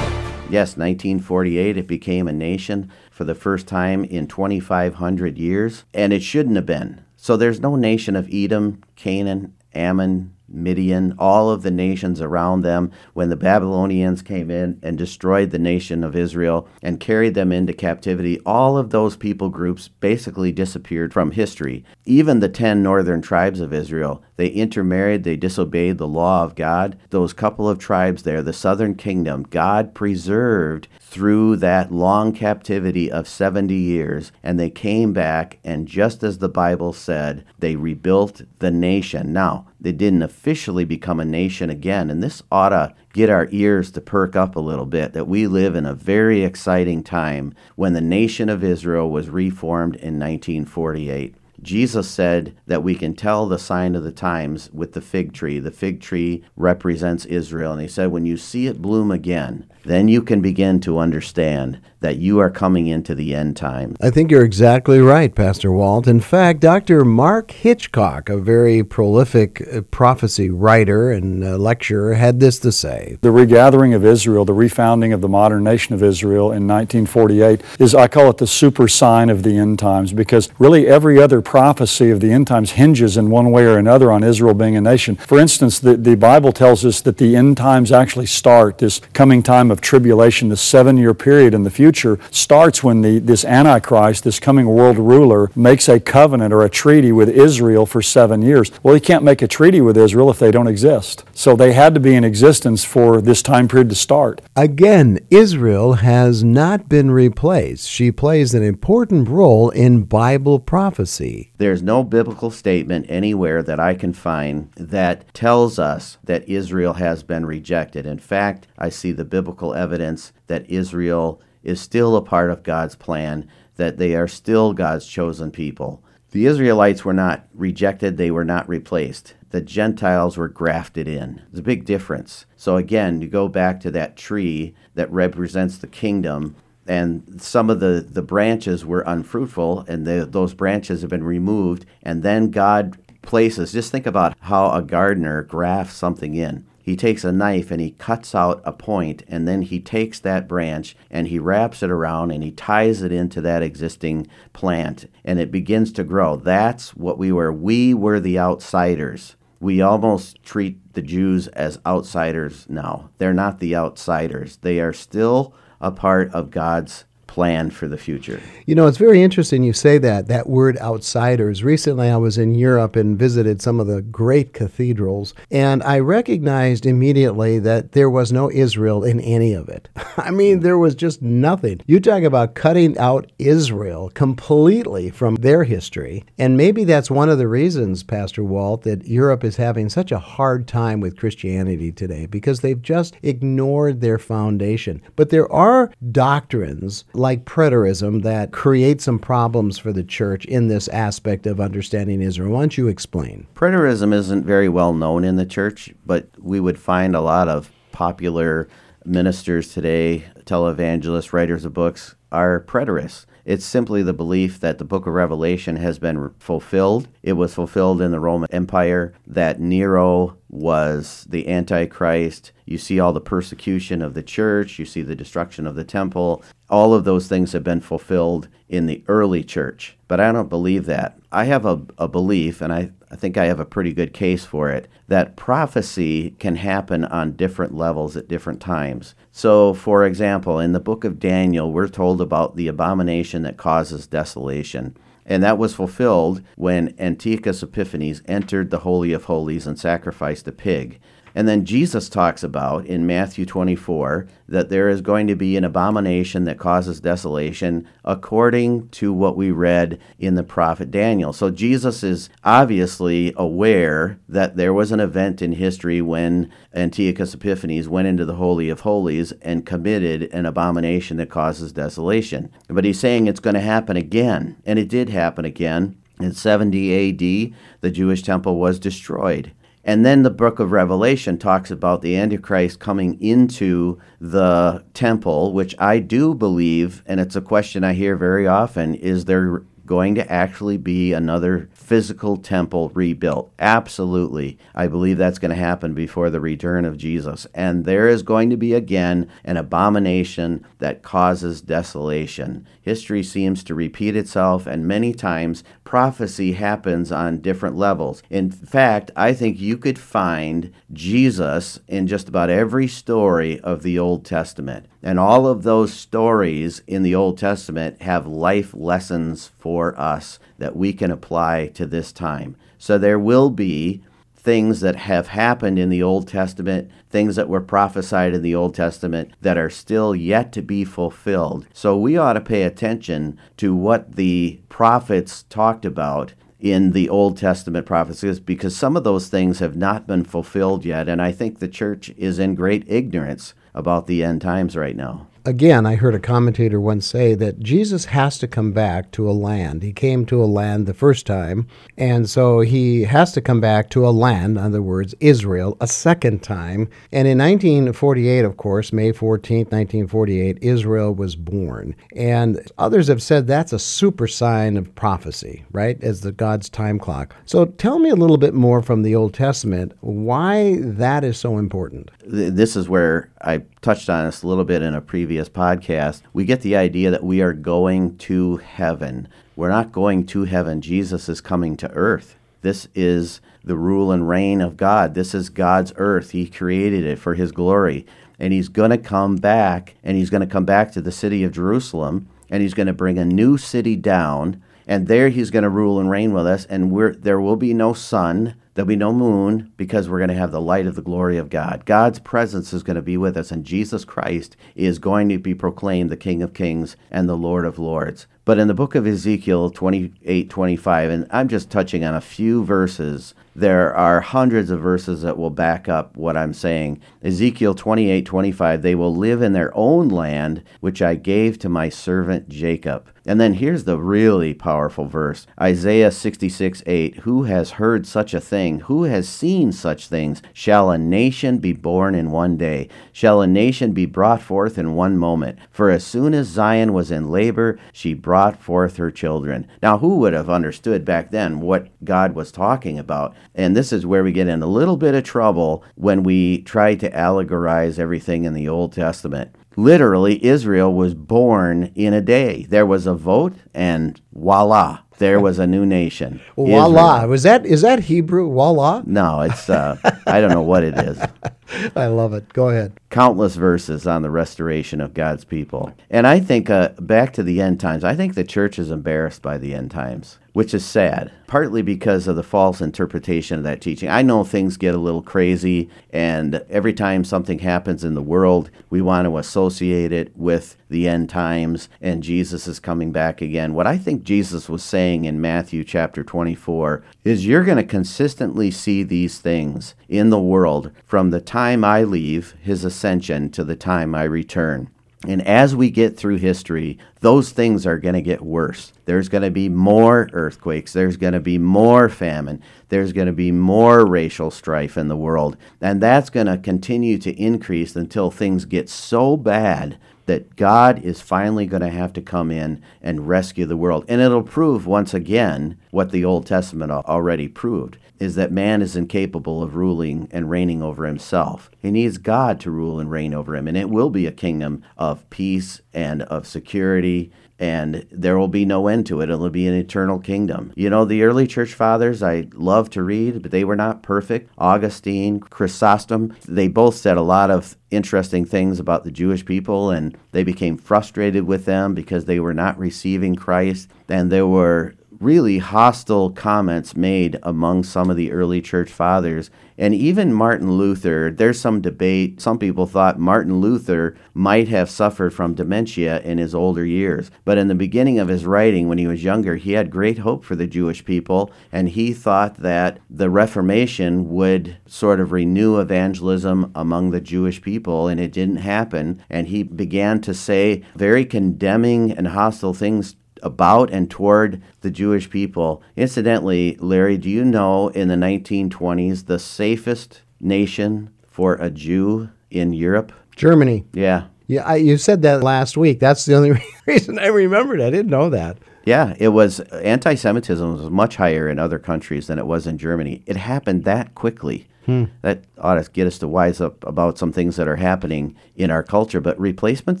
Yes, 0.48 0.76
1948, 0.76 1.76
it 1.76 1.88
became 1.88 2.28
a 2.28 2.32
nation 2.32 2.92
for 3.16 3.24
the 3.24 3.34
first 3.34 3.66
time 3.66 4.04
in 4.04 4.26
2,500 4.26 5.38
years, 5.38 5.84
and 5.94 6.12
it 6.12 6.22
shouldn't 6.22 6.56
have 6.56 6.66
been. 6.66 7.00
So 7.16 7.34
there's 7.34 7.60
no 7.60 7.74
nation 7.74 8.14
of 8.14 8.28
Edom, 8.30 8.82
Canaan, 8.94 9.54
Ammon, 9.74 10.34
Midian, 10.48 11.14
all 11.18 11.50
of 11.50 11.62
the 11.62 11.70
nations 11.70 12.20
around 12.20 12.60
them, 12.60 12.92
when 13.14 13.30
the 13.30 13.36
Babylonians 13.36 14.20
came 14.20 14.50
in 14.50 14.78
and 14.82 14.98
destroyed 14.98 15.50
the 15.50 15.58
nation 15.58 16.04
of 16.04 16.14
Israel 16.14 16.68
and 16.82 17.00
carried 17.00 17.34
them 17.34 17.52
into 17.52 17.72
captivity, 17.72 18.38
all 18.40 18.76
of 18.76 18.90
those 18.90 19.16
people 19.16 19.48
groups 19.48 19.88
basically 19.88 20.52
disappeared 20.52 21.14
from 21.14 21.30
history. 21.30 21.84
Even 22.04 22.40
the 22.40 22.50
10 22.50 22.82
northern 22.82 23.22
tribes 23.22 23.60
of 23.60 23.72
Israel, 23.72 24.22
they 24.36 24.48
intermarried, 24.48 25.24
they 25.24 25.36
disobeyed 25.36 25.96
the 25.96 26.06
law 26.06 26.44
of 26.44 26.54
God. 26.54 26.98
Those 27.08 27.32
couple 27.32 27.66
of 27.66 27.78
tribes 27.78 28.24
there, 28.24 28.42
the 28.42 28.52
southern 28.52 28.94
kingdom, 28.94 29.42
God 29.44 29.94
preserved 29.94 30.86
through 31.16 31.56
that 31.56 31.90
long 31.90 32.30
captivity 32.30 33.10
of 33.10 33.26
70 33.26 33.72
years, 33.74 34.32
and 34.42 34.60
they 34.60 34.68
came 34.68 35.14
back, 35.14 35.58
and 35.64 35.88
just 35.88 36.22
as 36.22 36.36
the 36.36 36.48
Bible 36.48 36.92
said, 36.92 37.42
they 37.58 37.74
rebuilt 37.74 38.42
the 38.58 38.70
nation. 38.70 39.32
Now, 39.32 39.66
they 39.80 39.92
didn't 39.92 40.20
officially 40.20 40.84
become 40.84 41.18
a 41.18 41.24
nation 41.24 41.70
again, 41.70 42.10
and 42.10 42.22
this 42.22 42.42
ought 42.52 42.68
to 42.68 42.94
get 43.14 43.30
our 43.30 43.48
ears 43.50 43.90
to 43.92 44.00
perk 44.02 44.36
up 44.36 44.56
a 44.56 44.60
little 44.60 44.84
bit 44.84 45.14
that 45.14 45.26
we 45.26 45.46
live 45.46 45.74
in 45.74 45.86
a 45.86 45.94
very 45.94 46.44
exciting 46.44 47.02
time 47.02 47.54
when 47.76 47.94
the 47.94 48.02
nation 48.02 48.50
of 48.50 48.62
Israel 48.62 49.10
was 49.10 49.30
reformed 49.30 49.94
in 49.94 50.18
1948. 50.18 51.34
Jesus 51.62 52.08
said 52.08 52.56
that 52.66 52.82
we 52.82 52.94
can 52.94 53.14
tell 53.14 53.46
the 53.46 53.58
sign 53.58 53.94
of 53.94 54.04
the 54.04 54.12
times 54.12 54.70
with 54.72 54.92
the 54.92 55.00
fig 55.00 55.32
tree. 55.32 55.58
The 55.58 55.70
fig 55.70 56.00
tree 56.00 56.44
represents 56.56 57.24
Israel. 57.24 57.72
And 57.72 57.82
he 57.82 57.88
said, 57.88 58.10
when 58.10 58.26
you 58.26 58.36
see 58.36 58.66
it 58.66 58.82
bloom 58.82 59.10
again, 59.10 59.68
then 59.84 60.08
you 60.08 60.20
can 60.20 60.40
begin 60.40 60.80
to 60.80 60.98
understand 60.98 61.80
that 62.00 62.16
you 62.16 62.38
are 62.38 62.50
coming 62.50 62.86
into 62.86 63.14
the 63.14 63.34
end 63.34 63.56
times. 63.56 63.96
I 64.00 64.10
think 64.10 64.30
you're 64.30 64.44
exactly 64.44 65.00
right, 65.00 65.34
Pastor 65.34 65.72
Walt. 65.72 66.06
In 66.06 66.20
fact, 66.20 66.60
Dr. 66.60 67.04
Mark 67.04 67.50
Hitchcock, 67.52 68.28
a 68.28 68.36
very 68.36 68.84
prolific 68.84 69.66
uh, 69.72 69.80
prophecy 69.82 70.50
writer 70.50 71.10
and 71.10 71.42
uh, 71.42 71.56
lecturer, 71.56 72.14
had 72.14 72.38
this 72.38 72.58
to 72.60 72.72
say 72.72 73.16
The 73.22 73.30
regathering 73.30 73.94
of 73.94 74.04
Israel, 74.04 74.44
the 74.44 74.52
refounding 74.52 75.14
of 75.14 75.20
the 75.20 75.28
modern 75.28 75.64
nation 75.64 75.94
of 75.94 76.02
Israel 76.02 76.52
in 76.52 76.66
1948, 76.66 77.62
is, 77.78 77.94
I 77.94 78.08
call 78.08 78.30
it 78.30 78.38
the 78.38 78.46
super 78.46 78.88
sign 78.88 79.30
of 79.30 79.42
the 79.42 79.56
end 79.56 79.78
times 79.78 80.12
because 80.12 80.50
really 80.58 80.86
every 80.86 81.20
other 81.20 81.40
prophecy 81.46 82.10
of 82.10 82.18
the 82.18 82.32
end 82.32 82.44
times 82.44 82.72
hinges 82.72 83.16
in 83.16 83.30
one 83.30 83.52
way 83.52 83.64
or 83.64 83.78
another 83.78 84.10
on 84.10 84.24
Israel 84.24 84.52
being 84.52 84.74
a 84.74 84.80
nation. 84.80 85.14
For 85.14 85.38
instance, 85.38 85.78
the, 85.78 85.96
the 85.96 86.16
Bible 86.16 86.50
tells 86.50 86.84
us 86.84 87.00
that 87.02 87.18
the 87.18 87.36
end 87.36 87.56
times 87.56 87.92
actually 87.92 88.26
start, 88.26 88.78
this 88.78 89.00
coming 89.12 89.44
time 89.44 89.70
of 89.70 89.80
tribulation, 89.80 90.48
this 90.48 90.60
seven 90.60 90.96
year 90.96 91.14
period 91.14 91.54
in 91.54 91.62
the 91.62 91.70
future, 91.70 92.18
starts 92.32 92.82
when 92.82 93.02
the, 93.02 93.20
this 93.20 93.44
Antichrist, 93.44 94.24
this 94.24 94.40
coming 94.40 94.66
world 94.66 94.98
ruler, 94.98 95.48
makes 95.54 95.88
a 95.88 96.00
covenant 96.00 96.52
or 96.52 96.64
a 96.64 96.68
treaty 96.68 97.12
with 97.12 97.28
Israel 97.28 97.86
for 97.86 98.02
seven 98.02 98.42
years. 98.42 98.72
Well, 98.82 98.94
he 98.94 99.00
can't 99.00 99.22
make 99.22 99.40
a 99.40 99.46
treaty 99.46 99.80
with 99.80 99.96
Israel 99.96 100.30
if 100.30 100.40
they 100.40 100.50
don't 100.50 100.66
exist. 100.66 101.22
So 101.32 101.54
they 101.54 101.74
had 101.74 101.94
to 101.94 102.00
be 102.00 102.16
in 102.16 102.24
existence 102.24 102.84
for 102.84 103.20
this 103.20 103.40
time 103.40 103.68
period 103.68 103.88
to 103.90 103.94
start. 103.94 104.40
Again, 104.56 105.20
Israel 105.30 105.92
has 105.94 106.42
not 106.42 106.88
been 106.88 107.12
replaced. 107.12 107.88
She 107.88 108.10
plays 108.10 108.52
an 108.52 108.64
important 108.64 109.28
role 109.28 109.70
in 109.70 110.02
Bible 110.02 110.58
prophecy. 110.58 111.35
There's 111.58 111.82
no 111.82 112.02
biblical 112.02 112.50
statement 112.50 113.06
anywhere 113.08 113.62
that 113.62 113.80
I 113.80 113.94
can 113.94 114.12
find 114.12 114.70
that 114.76 115.32
tells 115.34 115.78
us 115.78 116.18
that 116.24 116.48
Israel 116.48 116.94
has 116.94 117.22
been 117.22 117.46
rejected. 117.46 118.06
In 118.06 118.18
fact, 118.18 118.66
I 118.78 118.88
see 118.88 119.12
the 119.12 119.24
biblical 119.24 119.74
evidence 119.74 120.32
that 120.46 120.68
Israel 120.70 121.40
is 121.62 121.80
still 121.80 122.16
a 122.16 122.22
part 122.22 122.50
of 122.50 122.62
God's 122.62 122.94
plan, 122.94 123.48
that 123.76 123.98
they 123.98 124.14
are 124.14 124.28
still 124.28 124.72
God's 124.72 125.06
chosen 125.06 125.50
people. 125.50 126.02
The 126.30 126.46
Israelites 126.46 127.04
were 127.04 127.14
not 127.14 127.48
rejected, 127.54 128.16
they 128.16 128.30
were 128.30 128.44
not 128.44 128.68
replaced. 128.68 129.34
The 129.50 129.60
Gentiles 129.60 130.36
were 130.36 130.48
grafted 130.48 131.08
in. 131.08 131.42
There's 131.50 131.60
a 131.60 131.62
big 131.62 131.84
difference. 131.84 132.46
So, 132.56 132.76
again, 132.76 133.22
you 133.22 133.28
go 133.28 133.48
back 133.48 133.80
to 133.80 133.90
that 133.92 134.16
tree 134.16 134.74
that 134.94 135.10
represents 135.10 135.78
the 135.78 135.86
kingdom, 135.86 136.56
and 136.86 137.40
some 137.40 137.70
of 137.70 137.80
the, 137.80 138.06
the 138.08 138.22
branches 138.22 138.84
were 138.84 139.02
unfruitful, 139.06 139.84
and 139.88 140.06
the, 140.06 140.26
those 140.26 140.54
branches 140.54 141.00
have 141.00 141.10
been 141.10 141.24
removed, 141.24 141.86
and 142.02 142.22
then 142.22 142.50
God 142.50 142.96
places. 143.22 143.72
Just 143.72 143.90
think 143.90 144.06
about 144.06 144.36
how 144.40 144.70
a 144.70 144.82
gardener 144.82 145.42
grafts 145.42 145.96
something 145.96 146.34
in 146.34 146.64
he 146.86 146.94
takes 146.94 147.24
a 147.24 147.32
knife 147.32 147.72
and 147.72 147.80
he 147.80 147.90
cuts 147.90 148.32
out 148.32 148.62
a 148.64 148.70
point 148.70 149.24
and 149.26 149.48
then 149.48 149.62
he 149.62 149.80
takes 149.80 150.20
that 150.20 150.46
branch 150.46 150.96
and 151.10 151.26
he 151.26 151.36
wraps 151.36 151.82
it 151.82 151.90
around 151.90 152.30
and 152.30 152.44
he 152.44 152.52
ties 152.52 153.02
it 153.02 153.10
into 153.10 153.40
that 153.40 153.60
existing 153.60 154.28
plant 154.52 155.10
and 155.24 155.40
it 155.40 155.50
begins 155.50 155.90
to 155.94 156.04
grow. 156.04 156.36
That's 156.36 156.94
what 156.94 157.18
we 157.18 157.32
were. 157.32 157.52
We 157.52 157.92
were 157.92 158.20
the 158.20 158.38
outsiders. 158.38 159.34
we 159.58 159.80
almost 159.80 160.40
treat 160.44 160.78
the 160.94 161.02
Jews 161.02 161.48
as 161.48 161.80
outsiders 161.84 162.66
now. 162.68 163.10
They're 163.18 163.34
not 163.34 163.58
the 163.58 163.74
outsiders, 163.74 164.58
they 164.58 164.78
are 164.78 164.92
still 164.92 165.54
a 165.80 165.90
part 165.90 166.32
of 166.32 166.50
God's 166.50 167.04
plan 167.26 167.70
for 167.70 167.88
the 167.88 167.98
future. 167.98 168.40
You 168.66 168.74
know, 168.74 168.86
it's 168.86 168.98
very 168.98 169.22
interesting 169.22 169.62
you 169.62 169.72
say 169.72 169.98
that, 169.98 170.28
that 170.28 170.48
word 170.48 170.76
outsiders. 170.78 171.62
Recently, 171.62 172.08
I 172.08 172.16
was 172.16 172.38
in 172.38 172.54
Europe 172.54 172.96
and 172.96 173.18
visited 173.18 173.60
some 173.60 173.80
of 173.80 173.86
the 173.86 174.02
great 174.02 174.52
cathedrals, 174.52 175.34
and 175.50 175.82
I 175.82 175.98
recognized 175.98 176.86
immediately 176.86 177.58
that 177.60 177.92
there 177.92 178.10
was 178.10 178.32
no 178.32 178.50
Israel 178.50 179.04
in 179.04 179.20
any 179.20 179.52
of 179.52 179.68
it. 179.68 179.88
I 180.16 180.30
mean, 180.30 180.60
there 180.60 180.78
was 180.78 180.94
just 180.94 181.22
nothing. 181.22 181.80
You 181.86 182.00
talk 182.00 182.22
about 182.22 182.54
cutting 182.54 182.96
out 182.98 183.30
Israel 183.38 184.10
completely 184.10 185.10
from 185.10 185.36
their 185.36 185.64
history, 185.64 186.24
and 186.38 186.56
maybe 186.56 186.84
that's 186.84 187.10
one 187.10 187.28
of 187.28 187.38
the 187.38 187.48
reasons, 187.48 188.02
Pastor 188.02 188.44
Walt, 188.44 188.82
that 188.82 189.06
Europe 189.06 189.44
is 189.44 189.56
having 189.56 189.88
such 189.88 190.12
a 190.12 190.18
hard 190.18 190.66
time 190.66 191.00
with 191.00 191.18
Christianity 191.18 191.92
today 191.92 192.26
because 192.26 192.60
they've 192.60 192.82
just 192.82 193.16
ignored 193.22 194.00
their 194.00 194.18
foundation. 194.18 195.02
But 195.16 195.30
there 195.30 195.50
are 195.52 195.92
doctrines 196.12 197.04
like 197.16 197.44
preterism 197.44 198.22
that 198.22 198.52
create 198.52 199.00
some 199.00 199.18
problems 199.18 199.78
for 199.78 199.92
the 199.92 200.04
church 200.04 200.44
in 200.44 200.68
this 200.68 200.88
aspect 200.88 201.46
of 201.46 201.60
understanding 201.60 202.20
Israel. 202.20 202.52
Why 202.52 202.60
don't 202.60 202.78
you 202.78 202.88
explain? 202.88 203.46
Preterism 203.54 204.12
isn't 204.12 204.44
very 204.44 204.68
well 204.68 204.92
known 204.92 205.24
in 205.24 205.36
the 205.36 205.46
church, 205.46 205.94
but 206.04 206.28
we 206.38 206.60
would 206.60 206.78
find 206.78 207.16
a 207.16 207.20
lot 207.20 207.48
of 207.48 207.70
popular 207.92 208.68
ministers 209.04 209.72
today, 209.72 210.24
televangelists, 210.44 211.32
writers 211.32 211.64
of 211.64 211.72
books, 211.72 212.14
are 212.32 212.60
preterists. 212.60 213.24
It's 213.44 213.64
simply 213.64 214.02
the 214.02 214.12
belief 214.12 214.58
that 214.58 214.78
the 214.78 214.84
book 214.84 215.06
of 215.06 215.14
Revelation 215.14 215.76
has 215.76 216.00
been 216.00 216.34
fulfilled. 216.40 217.06
It 217.22 217.34
was 217.34 217.54
fulfilled 217.54 218.02
in 218.02 218.10
the 218.10 218.18
Roman 218.18 218.50
Empire, 218.52 219.14
that 219.28 219.60
Nero 219.60 220.36
was 220.56 221.26
the 221.28 221.48
Antichrist. 221.48 222.52
You 222.64 222.78
see 222.78 222.98
all 222.98 223.12
the 223.12 223.20
persecution 223.20 224.02
of 224.02 224.14
the 224.14 224.22
church, 224.22 224.78
you 224.78 224.84
see 224.84 225.02
the 225.02 225.14
destruction 225.14 225.66
of 225.66 225.74
the 225.74 225.84
temple. 225.84 226.42
All 226.68 226.94
of 226.94 227.04
those 227.04 227.28
things 227.28 227.52
have 227.52 227.62
been 227.62 227.80
fulfilled 227.80 228.48
in 228.68 228.86
the 228.86 229.04
early 229.06 229.44
church. 229.44 229.96
But 230.08 230.18
I 230.18 230.32
don't 230.32 230.48
believe 230.48 230.86
that. 230.86 231.18
I 231.30 231.44
have 231.44 231.64
a, 231.66 231.82
a 231.98 232.08
belief, 232.08 232.60
and 232.60 232.72
I, 232.72 232.90
I 233.10 233.16
think 233.16 233.36
I 233.36 233.46
have 233.46 233.60
a 233.60 233.64
pretty 233.64 233.92
good 233.92 234.12
case 234.12 234.44
for 234.44 234.70
it, 234.70 234.88
that 235.08 235.36
prophecy 235.36 236.30
can 236.38 236.56
happen 236.56 237.04
on 237.04 237.32
different 237.32 237.74
levels 237.74 238.16
at 238.16 238.28
different 238.28 238.60
times. 238.60 239.14
So, 239.30 239.74
for 239.74 240.04
example, 240.04 240.58
in 240.58 240.72
the 240.72 240.80
book 240.80 241.04
of 241.04 241.20
Daniel, 241.20 241.72
we're 241.72 241.88
told 241.88 242.20
about 242.20 242.56
the 242.56 242.68
abomination 242.68 243.42
that 243.42 243.58
causes 243.58 244.06
desolation. 244.06 244.96
And 245.26 245.42
that 245.42 245.58
was 245.58 245.74
fulfilled 245.74 246.40
when 246.54 246.94
Antiochus 246.98 247.62
Epiphanes 247.62 248.22
entered 248.26 248.70
the 248.70 248.78
Holy 248.78 249.12
of 249.12 249.24
Holies 249.24 249.66
and 249.66 249.78
sacrificed 249.78 250.46
a 250.46 250.52
pig. 250.52 251.00
And 251.36 251.46
then 251.46 251.66
Jesus 251.66 252.08
talks 252.08 252.42
about 252.42 252.86
in 252.86 253.06
Matthew 253.06 253.44
24 253.44 254.26
that 254.48 254.70
there 254.70 254.88
is 254.88 255.02
going 255.02 255.26
to 255.26 255.36
be 255.36 255.58
an 255.58 255.64
abomination 255.64 256.44
that 256.44 256.58
causes 256.58 256.98
desolation 256.98 257.86
according 258.06 258.88
to 258.88 259.12
what 259.12 259.36
we 259.36 259.50
read 259.50 260.00
in 260.18 260.34
the 260.34 260.42
prophet 260.42 260.90
Daniel. 260.90 261.34
So 261.34 261.50
Jesus 261.50 262.02
is 262.02 262.30
obviously 262.42 263.34
aware 263.36 264.18
that 264.26 264.56
there 264.56 264.72
was 264.72 264.92
an 264.92 265.00
event 265.00 265.42
in 265.42 265.52
history 265.52 266.00
when 266.00 266.50
Antiochus 266.74 267.34
Epiphanes 267.34 267.86
went 267.86 268.08
into 268.08 268.24
the 268.24 268.36
Holy 268.36 268.70
of 268.70 268.80
Holies 268.80 269.32
and 269.42 269.66
committed 269.66 270.32
an 270.32 270.46
abomination 270.46 271.18
that 271.18 271.28
causes 271.28 271.70
desolation. 271.70 272.50
But 272.66 272.86
he's 272.86 272.98
saying 272.98 273.26
it's 273.26 273.40
going 273.40 273.52
to 273.52 273.60
happen 273.60 273.98
again, 273.98 274.56
and 274.64 274.78
it 274.78 274.88
did 274.88 275.10
happen 275.10 275.44
again. 275.44 275.98
In 276.18 276.32
70 276.32 277.10
AD, 277.10 277.54
the 277.82 277.90
Jewish 277.90 278.22
temple 278.22 278.56
was 278.56 278.78
destroyed. 278.78 279.52
And 279.86 280.04
then 280.04 280.24
the 280.24 280.30
book 280.30 280.58
of 280.58 280.72
Revelation 280.72 281.38
talks 281.38 281.70
about 281.70 282.02
the 282.02 282.16
Antichrist 282.16 282.80
coming 282.80 283.22
into 283.22 284.00
the 284.20 284.84
temple, 284.94 285.52
which 285.52 285.76
I 285.78 286.00
do 286.00 286.34
believe, 286.34 287.04
and 287.06 287.20
it's 287.20 287.36
a 287.36 287.40
question 287.40 287.84
I 287.84 287.92
hear 287.92 288.16
very 288.16 288.48
often 288.48 288.96
is 288.96 289.26
there 289.26 289.62
going 289.86 290.14
to 290.16 290.30
actually 290.30 290.76
be 290.76 291.12
another 291.12 291.68
physical 291.72 292.36
temple 292.36 292.90
rebuilt. 292.94 293.52
Absolutely. 293.58 294.58
I 294.74 294.88
believe 294.88 295.16
that's 295.16 295.38
going 295.38 295.50
to 295.50 295.56
happen 295.56 295.94
before 295.94 296.28
the 296.28 296.40
return 296.40 296.84
of 296.84 296.98
Jesus. 296.98 297.46
And 297.54 297.84
there 297.84 298.08
is 298.08 298.22
going 298.22 298.50
to 298.50 298.56
be 298.56 298.74
again 298.74 299.30
an 299.44 299.56
abomination 299.56 300.66
that 300.78 301.02
causes 301.02 301.60
desolation. 301.60 302.66
History 302.82 303.22
seems 303.22 303.64
to 303.64 303.74
repeat 303.74 304.16
itself, 304.16 304.66
and 304.66 304.86
many 304.86 305.12
times 305.12 305.64
prophecy 305.84 306.52
happens 306.52 307.10
on 307.10 307.40
different 307.40 307.76
levels. 307.76 308.22
In 308.28 308.50
fact, 308.50 309.10
I 309.16 309.32
think 309.32 309.58
you 309.58 309.78
could 309.78 309.98
find 309.98 310.72
Jesus 310.92 311.80
in 311.88 312.06
just 312.06 312.28
about 312.28 312.50
every 312.50 312.88
story 312.88 313.60
of 313.60 313.82
the 313.82 313.98
Old 313.98 314.24
Testament. 314.24 314.86
And 315.06 315.20
all 315.20 315.46
of 315.46 315.62
those 315.62 315.92
stories 315.92 316.82
in 316.88 317.04
the 317.04 317.14
Old 317.14 317.38
Testament 317.38 318.02
have 318.02 318.26
life 318.26 318.74
lessons 318.74 319.52
for 319.56 319.96
us 319.96 320.40
that 320.58 320.74
we 320.74 320.92
can 320.92 321.12
apply 321.12 321.68
to 321.74 321.86
this 321.86 322.10
time. 322.10 322.56
So 322.76 322.98
there 322.98 323.16
will 323.16 323.50
be 323.50 324.02
things 324.34 324.80
that 324.80 324.96
have 324.96 325.28
happened 325.28 325.78
in 325.78 325.90
the 325.90 326.02
Old 326.02 326.26
Testament, 326.26 326.90
things 327.08 327.36
that 327.36 327.48
were 327.48 327.60
prophesied 327.60 328.34
in 328.34 328.42
the 328.42 328.56
Old 328.56 328.74
Testament 328.74 329.30
that 329.42 329.56
are 329.56 329.70
still 329.70 330.12
yet 330.12 330.50
to 330.54 330.60
be 330.60 330.84
fulfilled. 330.84 331.68
So 331.72 331.96
we 331.96 332.16
ought 332.16 332.32
to 332.32 332.40
pay 332.40 332.64
attention 332.64 333.38
to 333.58 333.76
what 333.76 334.16
the 334.16 334.58
prophets 334.68 335.44
talked 335.44 335.84
about 335.84 336.34
in 336.58 336.90
the 336.90 337.08
Old 337.08 337.36
Testament 337.36 337.86
prophecies 337.86 338.40
because 338.40 338.74
some 338.74 338.96
of 338.96 339.04
those 339.04 339.28
things 339.28 339.60
have 339.60 339.76
not 339.76 340.08
been 340.08 340.24
fulfilled 340.24 340.84
yet. 340.84 341.08
And 341.08 341.22
I 341.22 341.30
think 341.30 341.60
the 341.60 341.68
church 341.68 342.10
is 342.16 342.40
in 342.40 342.56
great 342.56 342.82
ignorance 342.88 343.54
about 343.76 344.06
the 344.06 344.24
end 344.24 344.42
times 344.42 344.76
right 344.76 344.96
now 344.96 345.26
again, 345.46 345.86
I 345.86 345.94
heard 345.94 346.14
a 346.14 346.18
commentator 346.18 346.80
once 346.80 347.06
say 347.06 347.34
that 347.34 347.60
Jesus 347.60 348.06
has 348.06 348.38
to 348.38 348.48
come 348.48 348.72
back 348.72 349.12
to 349.12 349.30
a 349.30 349.32
land. 349.32 349.82
He 349.82 349.92
came 349.92 350.26
to 350.26 350.42
a 350.42 350.44
land 350.44 350.86
the 350.86 350.94
first 350.94 351.24
time, 351.24 351.68
and 351.96 352.28
so 352.28 352.60
he 352.60 353.04
has 353.04 353.32
to 353.32 353.40
come 353.40 353.60
back 353.60 353.88
to 353.90 354.06
a 354.06 354.10
land, 354.10 354.58
in 354.58 354.64
other 354.64 354.82
words, 354.82 355.14
Israel, 355.20 355.76
a 355.80 355.86
second 355.86 356.42
time. 356.42 356.88
And 357.12 357.28
in 357.28 357.38
1948, 357.38 358.44
of 358.44 358.56
course, 358.56 358.92
May 358.92 359.12
14th, 359.12 359.70
1948, 359.70 360.58
Israel 360.60 361.14
was 361.14 361.36
born. 361.36 361.94
And 362.14 362.60
others 362.76 363.06
have 363.06 363.22
said 363.22 363.46
that's 363.46 363.72
a 363.72 363.78
super 363.78 364.26
sign 364.26 364.76
of 364.76 364.94
prophecy, 364.96 365.64
right, 365.70 366.02
as 366.02 366.22
the 366.22 366.32
God's 366.32 366.68
time 366.68 366.98
clock. 366.98 367.34
So 367.44 367.66
tell 367.66 368.00
me 368.00 368.10
a 368.10 368.16
little 368.16 368.38
bit 368.38 368.54
more 368.54 368.82
from 368.82 369.02
the 369.02 369.14
Old 369.14 369.32
Testament 369.32 369.92
why 370.00 370.78
that 370.80 371.22
is 371.22 371.38
so 371.38 371.58
important. 371.58 372.10
This 372.24 372.74
is 372.74 372.88
where 372.88 373.30
I 373.46 373.62
touched 373.80 374.10
on 374.10 374.26
this 374.26 374.42
a 374.42 374.48
little 374.48 374.64
bit 374.64 374.82
in 374.82 374.92
a 374.92 375.00
previous 375.00 375.48
podcast. 375.48 376.22
We 376.32 376.44
get 376.44 376.62
the 376.62 376.74
idea 376.74 377.12
that 377.12 377.22
we 377.22 377.40
are 377.42 377.52
going 377.52 378.18
to 378.18 378.56
heaven. 378.56 379.28
We're 379.54 379.68
not 379.68 379.92
going 379.92 380.26
to 380.26 380.46
heaven. 380.46 380.80
Jesus 380.80 381.28
is 381.28 381.40
coming 381.40 381.76
to 381.76 381.90
earth. 381.92 382.34
This 382.62 382.88
is 382.92 383.40
the 383.62 383.76
rule 383.76 384.10
and 384.10 384.28
reign 384.28 384.60
of 384.60 384.76
God. 384.76 385.14
This 385.14 385.32
is 385.32 385.48
God's 385.48 385.92
earth. 385.94 386.32
He 386.32 386.48
created 386.48 387.04
it 387.04 387.20
for 387.20 387.34
His 387.34 387.52
glory. 387.52 388.04
And 388.40 388.52
He's 388.52 388.68
going 388.68 388.90
to 388.90 388.98
come 388.98 389.36
back, 389.36 389.94
and 390.02 390.16
He's 390.16 390.28
going 390.28 390.40
to 390.40 390.52
come 390.52 390.64
back 390.64 390.90
to 390.92 391.00
the 391.00 391.12
city 391.12 391.44
of 391.44 391.52
Jerusalem, 391.52 392.28
and 392.50 392.62
He's 392.62 392.74
going 392.74 392.88
to 392.88 392.92
bring 392.92 393.16
a 393.16 393.24
new 393.24 393.56
city 393.58 393.94
down. 393.94 394.60
And 394.86 395.08
there 395.08 395.28
He's 395.28 395.50
going 395.50 395.64
to 395.64 395.68
rule 395.68 395.98
and 395.98 396.10
reign 396.10 396.32
with 396.32 396.46
us, 396.46 396.64
and 396.66 396.90
we're, 396.90 397.14
there 397.14 397.40
will 397.40 397.56
be 397.56 397.74
no 397.74 397.92
sun 397.92 398.54
There'll 398.76 398.86
be 398.86 398.94
no 398.94 399.14
moon 399.14 399.72
because 399.78 400.06
we're 400.06 400.18
going 400.18 400.28
to 400.28 400.34
have 400.34 400.52
the 400.52 400.60
light 400.60 400.86
of 400.86 400.96
the 400.96 401.02
glory 401.02 401.38
of 401.38 401.48
God. 401.48 401.86
God's 401.86 402.18
presence 402.18 402.74
is 402.74 402.82
going 402.82 402.96
to 402.96 403.02
be 403.02 403.16
with 403.16 403.34
us, 403.34 403.50
and 403.50 403.64
Jesus 403.64 404.04
Christ 404.04 404.54
is 404.74 404.98
going 404.98 405.30
to 405.30 405.38
be 405.38 405.54
proclaimed 405.54 406.10
the 406.10 406.16
King 406.16 406.42
of 406.42 406.52
Kings 406.52 406.94
and 407.10 407.26
the 407.26 407.38
Lord 407.38 407.64
of 407.64 407.78
Lords. 407.78 408.26
But 408.44 408.58
in 408.58 408.68
the 408.68 408.74
book 408.74 408.94
of 408.94 409.06
Ezekiel 409.06 409.70
28 409.70 410.50
25, 410.50 411.10
and 411.10 411.26
I'm 411.30 411.48
just 411.48 411.70
touching 411.70 412.04
on 412.04 412.14
a 412.14 412.20
few 412.20 412.66
verses, 412.66 413.32
there 413.56 413.94
are 413.94 414.20
hundreds 414.20 414.70
of 414.70 414.80
verses 414.80 415.22
that 415.22 415.36
will 415.36 415.50
back 415.50 415.88
up 415.88 416.16
what 416.16 416.36
I'm 416.36 416.54
saying. 416.54 417.00
Ezekiel 417.22 417.74
28 417.74 418.24
25, 418.24 418.82
they 418.82 418.94
will 418.94 419.14
live 419.14 419.42
in 419.42 419.52
their 419.52 419.76
own 419.76 420.08
land, 420.08 420.62
which 420.80 421.02
I 421.02 421.16
gave 421.16 421.58
to 421.58 421.68
my 421.68 421.88
servant 421.88 422.48
Jacob. 422.48 423.08
And 423.28 423.40
then 423.40 423.54
here's 423.54 423.82
the 423.82 423.98
really 423.98 424.54
powerful 424.54 425.06
verse 425.06 425.48
Isaiah 425.60 426.12
66 426.12 426.82
8, 426.86 427.16
who 427.18 427.44
has 427.44 427.72
heard 427.72 428.06
such 428.06 428.32
a 428.32 428.40
thing? 428.40 428.80
Who 428.80 429.02
has 429.04 429.28
seen 429.28 429.72
such 429.72 430.06
things? 430.06 430.42
Shall 430.52 430.90
a 430.90 430.98
nation 430.98 431.58
be 431.58 431.72
born 431.72 432.14
in 432.14 432.30
one 432.30 432.56
day? 432.56 432.88
Shall 433.12 433.40
a 433.42 433.46
nation 433.46 433.92
be 433.92 434.06
brought 434.06 434.42
forth 434.42 434.78
in 434.78 434.94
one 434.94 435.18
moment? 435.18 435.58
For 435.72 435.90
as 435.90 436.04
soon 436.04 436.34
as 436.34 436.46
Zion 436.46 436.92
was 436.92 437.10
in 437.10 437.28
labor, 437.28 437.80
she 437.92 438.14
brought 438.14 438.36
brought 438.36 438.62
forth 438.62 438.98
her 438.98 439.10
children. 439.10 439.66
Now, 439.82 439.98
who 439.98 440.18
would 440.18 440.32
have 440.34 440.50
understood 440.50 441.04
back 441.04 441.30
then 441.30 441.60
what 441.60 441.88
God 442.04 442.34
was 442.34 442.52
talking 442.52 442.98
about? 442.98 443.34
And 443.54 443.76
this 443.76 443.92
is 443.92 444.06
where 444.06 444.22
we 444.24 444.32
get 444.32 444.48
in 444.48 444.62
a 444.62 444.66
little 444.66 444.96
bit 444.96 445.14
of 445.14 445.24
trouble 445.24 445.84
when 445.94 446.22
we 446.22 446.62
try 446.62 446.94
to 446.96 447.10
allegorize 447.10 447.98
everything 447.98 448.44
in 448.44 448.54
the 448.54 448.68
Old 448.68 448.92
Testament. 448.92 449.54
Literally, 449.76 450.42
Israel 450.44 450.92
was 450.92 451.14
born 451.14 451.92
in 451.94 452.14
a 452.14 452.22
day. 452.22 452.66
There 452.68 452.86
was 452.86 453.06
a 453.06 453.14
vote, 453.14 453.54
and 453.74 454.18
voila, 454.32 455.00
there 455.18 455.38
was 455.38 455.58
a 455.58 455.66
new 455.66 455.84
nation. 455.84 456.40
Voila. 456.56 457.16
Israel. 457.16 457.28
Was 457.28 457.42
that 457.42 457.66
is 457.66 457.82
that 457.82 458.00
Hebrew? 458.00 458.50
Voila? 458.50 459.02
No, 459.04 459.42
it's 459.42 459.68
uh, 459.68 459.98
I 460.26 460.40
don't 460.40 460.50
know 460.50 460.62
what 460.62 460.82
it 460.84 460.98
is. 460.98 461.18
I 461.96 462.06
love 462.06 462.32
it. 462.32 462.52
Go 462.52 462.68
ahead. 462.68 462.98
Countless 463.10 463.56
verses 463.56 464.06
on 464.06 464.22
the 464.22 464.30
restoration 464.30 465.00
of 465.00 465.14
God's 465.14 465.44
people. 465.44 465.92
And 466.10 466.26
I 466.26 466.40
think 466.40 466.70
uh, 466.70 466.90
back 466.98 467.32
to 467.34 467.42
the 467.42 467.60
end 467.60 467.80
times, 467.80 468.04
I 468.04 468.14
think 468.14 468.34
the 468.34 468.44
church 468.44 468.78
is 468.78 468.90
embarrassed 468.90 469.42
by 469.42 469.58
the 469.58 469.74
end 469.74 469.90
times, 469.90 470.38
which 470.52 470.74
is 470.74 470.84
sad, 470.84 471.32
partly 471.46 471.82
because 471.82 472.28
of 472.28 472.36
the 472.36 472.42
false 472.42 472.80
interpretation 472.80 473.58
of 473.58 473.64
that 473.64 473.80
teaching. 473.80 474.08
I 474.08 474.22
know 474.22 474.44
things 474.44 474.76
get 474.76 474.94
a 474.94 474.98
little 474.98 475.22
crazy, 475.22 475.88
and 476.10 476.64
every 476.68 476.92
time 476.92 477.24
something 477.24 477.60
happens 477.60 478.04
in 478.04 478.14
the 478.14 478.22
world, 478.22 478.70
we 478.90 479.00
want 479.00 479.26
to 479.26 479.38
associate 479.38 480.12
it 480.12 480.36
with 480.36 480.76
the 480.88 481.08
end 481.08 481.28
times 481.28 481.88
and 482.00 482.22
Jesus 482.22 482.68
is 482.68 482.78
coming 482.78 483.10
back 483.10 483.40
again. 483.40 483.74
What 483.74 483.86
I 483.86 483.98
think 483.98 484.22
Jesus 484.22 484.68
was 484.68 484.82
saying 484.82 485.24
in 485.24 485.40
Matthew 485.40 485.82
chapter 485.84 486.22
24 486.22 487.02
is 487.24 487.46
you're 487.46 487.64
going 487.64 487.76
to 487.76 487.84
consistently 487.84 488.70
see 488.70 489.02
these 489.02 489.38
things 489.38 489.94
in 490.08 490.30
the 490.30 490.40
world 490.40 490.92
from 491.04 491.30
the 491.30 491.40
time 491.40 491.55
I 491.56 492.02
leave, 492.02 492.54
his 492.62 492.84
ascension, 492.84 493.50
to 493.50 493.64
the 493.64 493.76
time 493.76 494.14
I 494.14 494.24
return. 494.24 494.90
And 495.26 495.40
as 495.46 495.74
we 495.74 495.90
get 495.90 496.16
through 496.16 496.36
history, 496.36 496.98
those 497.20 497.50
things 497.50 497.86
are 497.86 497.98
going 497.98 498.14
to 498.14 498.22
get 498.22 498.42
worse. 498.42 498.92
There's 499.06 499.28
going 499.28 499.42
to 499.42 499.50
be 499.50 499.68
more 499.68 500.28
earthquakes. 500.32 500.92
There's 500.92 501.16
going 501.16 501.32
to 501.32 501.40
be 501.40 501.58
more 501.58 502.08
famine. 502.08 502.62
There's 502.90 503.12
going 503.12 503.26
to 503.26 503.32
be 503.32 503.50
more 503.50 504.06
racial 504.06 504.50
strife 504.50 504.96
in 504.96 505.08
the 505.08 505.16
world. 505.16 505.56
And 505.80 506.02
that's 506.02 506.30
going 506.30 506.46
to 506.46 506.58
continue 506.58 507.18
to 507.18 507.32
increase 507.32 507.96
until 507.96 508.30
things 508.30 508.66
get 508.66 508.88
so 508.88 509.36
bad 509.36 509.98
that 510.26 510.56
God 510.56 511.02
is 511.02 511.20
finally 511.20 511.66
going 511.66 511.82
to 511.82 511.88
have 511.88 512.12
to 512.14 512.20
come 512.20 512.50
in 512.50 512.82
and 513.00 513.28
rescue 513.28 513.64
the 513.64 513.76
world. 513.76 514.04
And 514.08 514.20
it'll 514.20 514.42
prove 514.42 514.86
once 514.86 515.14
again 515.14 515.78
what 515.90 516.10
the 516.10 516.24
Old 516.24 516.46
Testament 516.46 516.92
already 516.92 517.48
proved 517.48 517.98
is 518.18 518.34
that 518.34 518.52
man 518.52 518.82
is 518.82 518.96
incapable 518.96 519.62
of 519.62 519.76
ruling 519.76 520.28
and 520.30 520.50
reigning 520.50 520.82
over 520.82 521.06
himself. 521.06 521.70
He 521.78 521.90
needs 521.90 522.18
God 522.18 522.60
to 522.60 522.70
rule 522.70 522.98
and 522.98 523.10
reign 523.10 523.34
over 523.34 523.54
him, 523.54 523.68
and 523.68 523.76
it 523.76 523.90
will 523.90 524.10
be 524.10 524.26
a 524.26 524.32
kingdom 524.32 524.82
of 524.96 525.28
peace 525.30 525.80
and 525.92 526.22
of 526.22 526.46
security 526.46 527.30
and 527.58 528.06
there 528.10 528.38
will 528.38 528.48
be 528.48 528.64
no 528.64 528.88
end 528.88 529.06
to 529.06 529.20
it. 529.20 529.30
It'll 529.30 529.50
be 529.50 529.66
an 529.66 529.74
eternal 529.74 530.18
kingdom. 530.18 530.72
You 530.76 530.90
know, 530.90 531.04
the 531.04 531.22
early 531.22 531.46
church 531.46 531.74
fathers 531.74 532.22
I 532.22 532.48
love 532.54 532.90
to 532.90 533.02
read, 533.02 533.42
but 533.42 533.50
they 533.50 533.64
were 533.64 533.76
not 533.76 534.02
perfect. 534.02 534.50
Augustine, 534.58 535.40
Chrysostom, 535.40 536.36
they 536.46 536.68
both 536.68 536.96
said 536.96 537.16
a 537.16 537.22
lot 537.22 537.50
of 537.50 537.76
interesting 537.90 538.44
things 538.44 538.78
about 538.78 539.04
the 539.04 539.10
Jewish 539.10 539.44
people, 539.44 539.90
and 539.90 540.16
they 540.32 540.42
became 540.42 540.76
frustrated 540.76 541.44
with 541.44 541.64
them 541.64 541.94
because 541.94 542.24
they 542.24 542.40
were 542.40 542.54
not 542.54 542.78
receiving 542.78 543.36
Christ. 543.36 543.88
And 544.08 544.30
there 544.30 544.46
were 544.46 544.94
really 545.20 545.58
hostile 545.58 546.30
comments 546.30 546.96
made 546.96 547.38
among 547.42 547.84
some 547.84 548.10
of 548.10 548.16
the 548.16 548.32
early 548.32 548.60
church 548.60 548.90
fathers. 548.90 549.50
And 549.78 549.94
even 549.94 550.32
Martin 550.32 550.72
Luther, 550.72 551.30
there's 551.30 551.60
some 551.60 551.82
debate. 551.82 552.40
Some 552.40 552.58
people 552.58 552.86
thought 552.86 553.18
Martin 553.18 553.60
Luther 553.60 554.16
might 554.32 554.68
have 554.68 554.88
suffered 554.88 555.34
from 555.34 555.54
dementia 555.54 556.20
in 556.22 556.38
his 556.38 556.54
older 556.54 556.84
years. 556.84 557.30
But 557.44 557.58
in 557.58 557.68
the 557.68 557.74
beginning 557.74 558.18
of 558.18 558.28
his 558.28 558.46
writing, 558.46 558.88
when 558.88 558.98
he 558.98 559.06
was 559.06 559.22
younger, 559.22 559.56
he 559.56 559.72
had 559.72 559.90
great 559.90 560.18
hope 560.18 560.44
for 560.44 560.56
the 560.56 560.66
Jewish 560.66 561.04
people. 561.04 561.50
And 561.70 561.90
he 561.90 562.14
thought 562.14 562.56
that 562.62 563.00
the 563.10 563.28
Reformation 563.28 564.30
would 564.30 564.78
sort 564.86 565.20
of 565.20 565.32
renew 565.32 565.78
evangelism 565.78 566.72
among 566.74 567.10
the 567.10 567.20
Jewish 567.20 567.60
people. 567.60 568.08
And 568.08 568.18
it 568.18 568.32
didn't 568.32 568.56
happen. 568.56 569.22
And 569.28 569.48
he 569.48 569.62
began 569.62 570.20
to 570.22 570.32
say 570.32 570.84
very 570.94 571.26
condemning 571.26 572.12
and 572.12 572.28
hostile 572.28 572.72
things 572.72 573.16
about 573.46 573.90
and 573.90 574.10
toward 574.10 574.60
the 574.82 574.90
Jewish 574.90 575.30
people. 575.30 575.82
Incidentally, 575.96 576.76
Larry, 576.80 577.16
do 577.16 577.30
you 577.30 577.44
know 577.44 577.88
in 577.88 578.08
the 578.08 578.14
1920s 578.14 579.26
the 579.26 579.38
safest 579.38 580.22
nation 580.40 581.10
for 581.26 581.54
a 581.54 581.70
Jew 581.70 582.28
in 582.50 582.72
Europe? 582.72 583.12
Germany. 583.34 583.84
Yeah. 583.92 584.26
Yeah, 584.48 584.62
I, 584.64 584.76
you 584.76 584.96
said 584.96 585.22
that 585.22 585.42
last 585.42 585.76
week. 585.76 585.98
That's 585.98 586.24
the 586.24 586.34
only 586.34 586.62
reason 586.86 587.18
I 587.18 587.26
remembered. 587.26 587.80
I 587.80 587.90
didn't 587.90 588.10
know 588.10 588.30
that. 588.30 588.58
Yeah, 588.84 589.14
it 589.18 589.28
was 589.28 589.58
anti 589.60 590.14
Semitism 590.14 590.72
was 590.72 590.90
much 590.90 591.16
higher 591.16 591.48
in 591.48 591.58
other 591.58 591.80
countries 591.80 592.28
than 592.28 592.38
it 592.38 592.46
was 592.46 592.68
in 592.68 592.78
Germany. 592.78 593.22
It 593.26 593.36
happened 593.36 593.84
that 593.84 594.14
quickly. 594.14 594.68
Hmm. 594.86 595.04
That 595.22 595.42
ought 595.58 595.82
to 595.82 595.90
get 595.90 596.06
us 596.06 596.18
to 596.18 596.28
wise 596.28 596.60
up 596.60 596.84
about 596.86 597.18
some 597.18 597.32
things 597.32 597.56
that 597.56 597.66
are 597.66 597.76
happening 597.76 598.36
in 598.54 598.70
our 598.70 598.84
culture. 598.84 599.20
But 599.20 599.38
replacement 599.38 600.00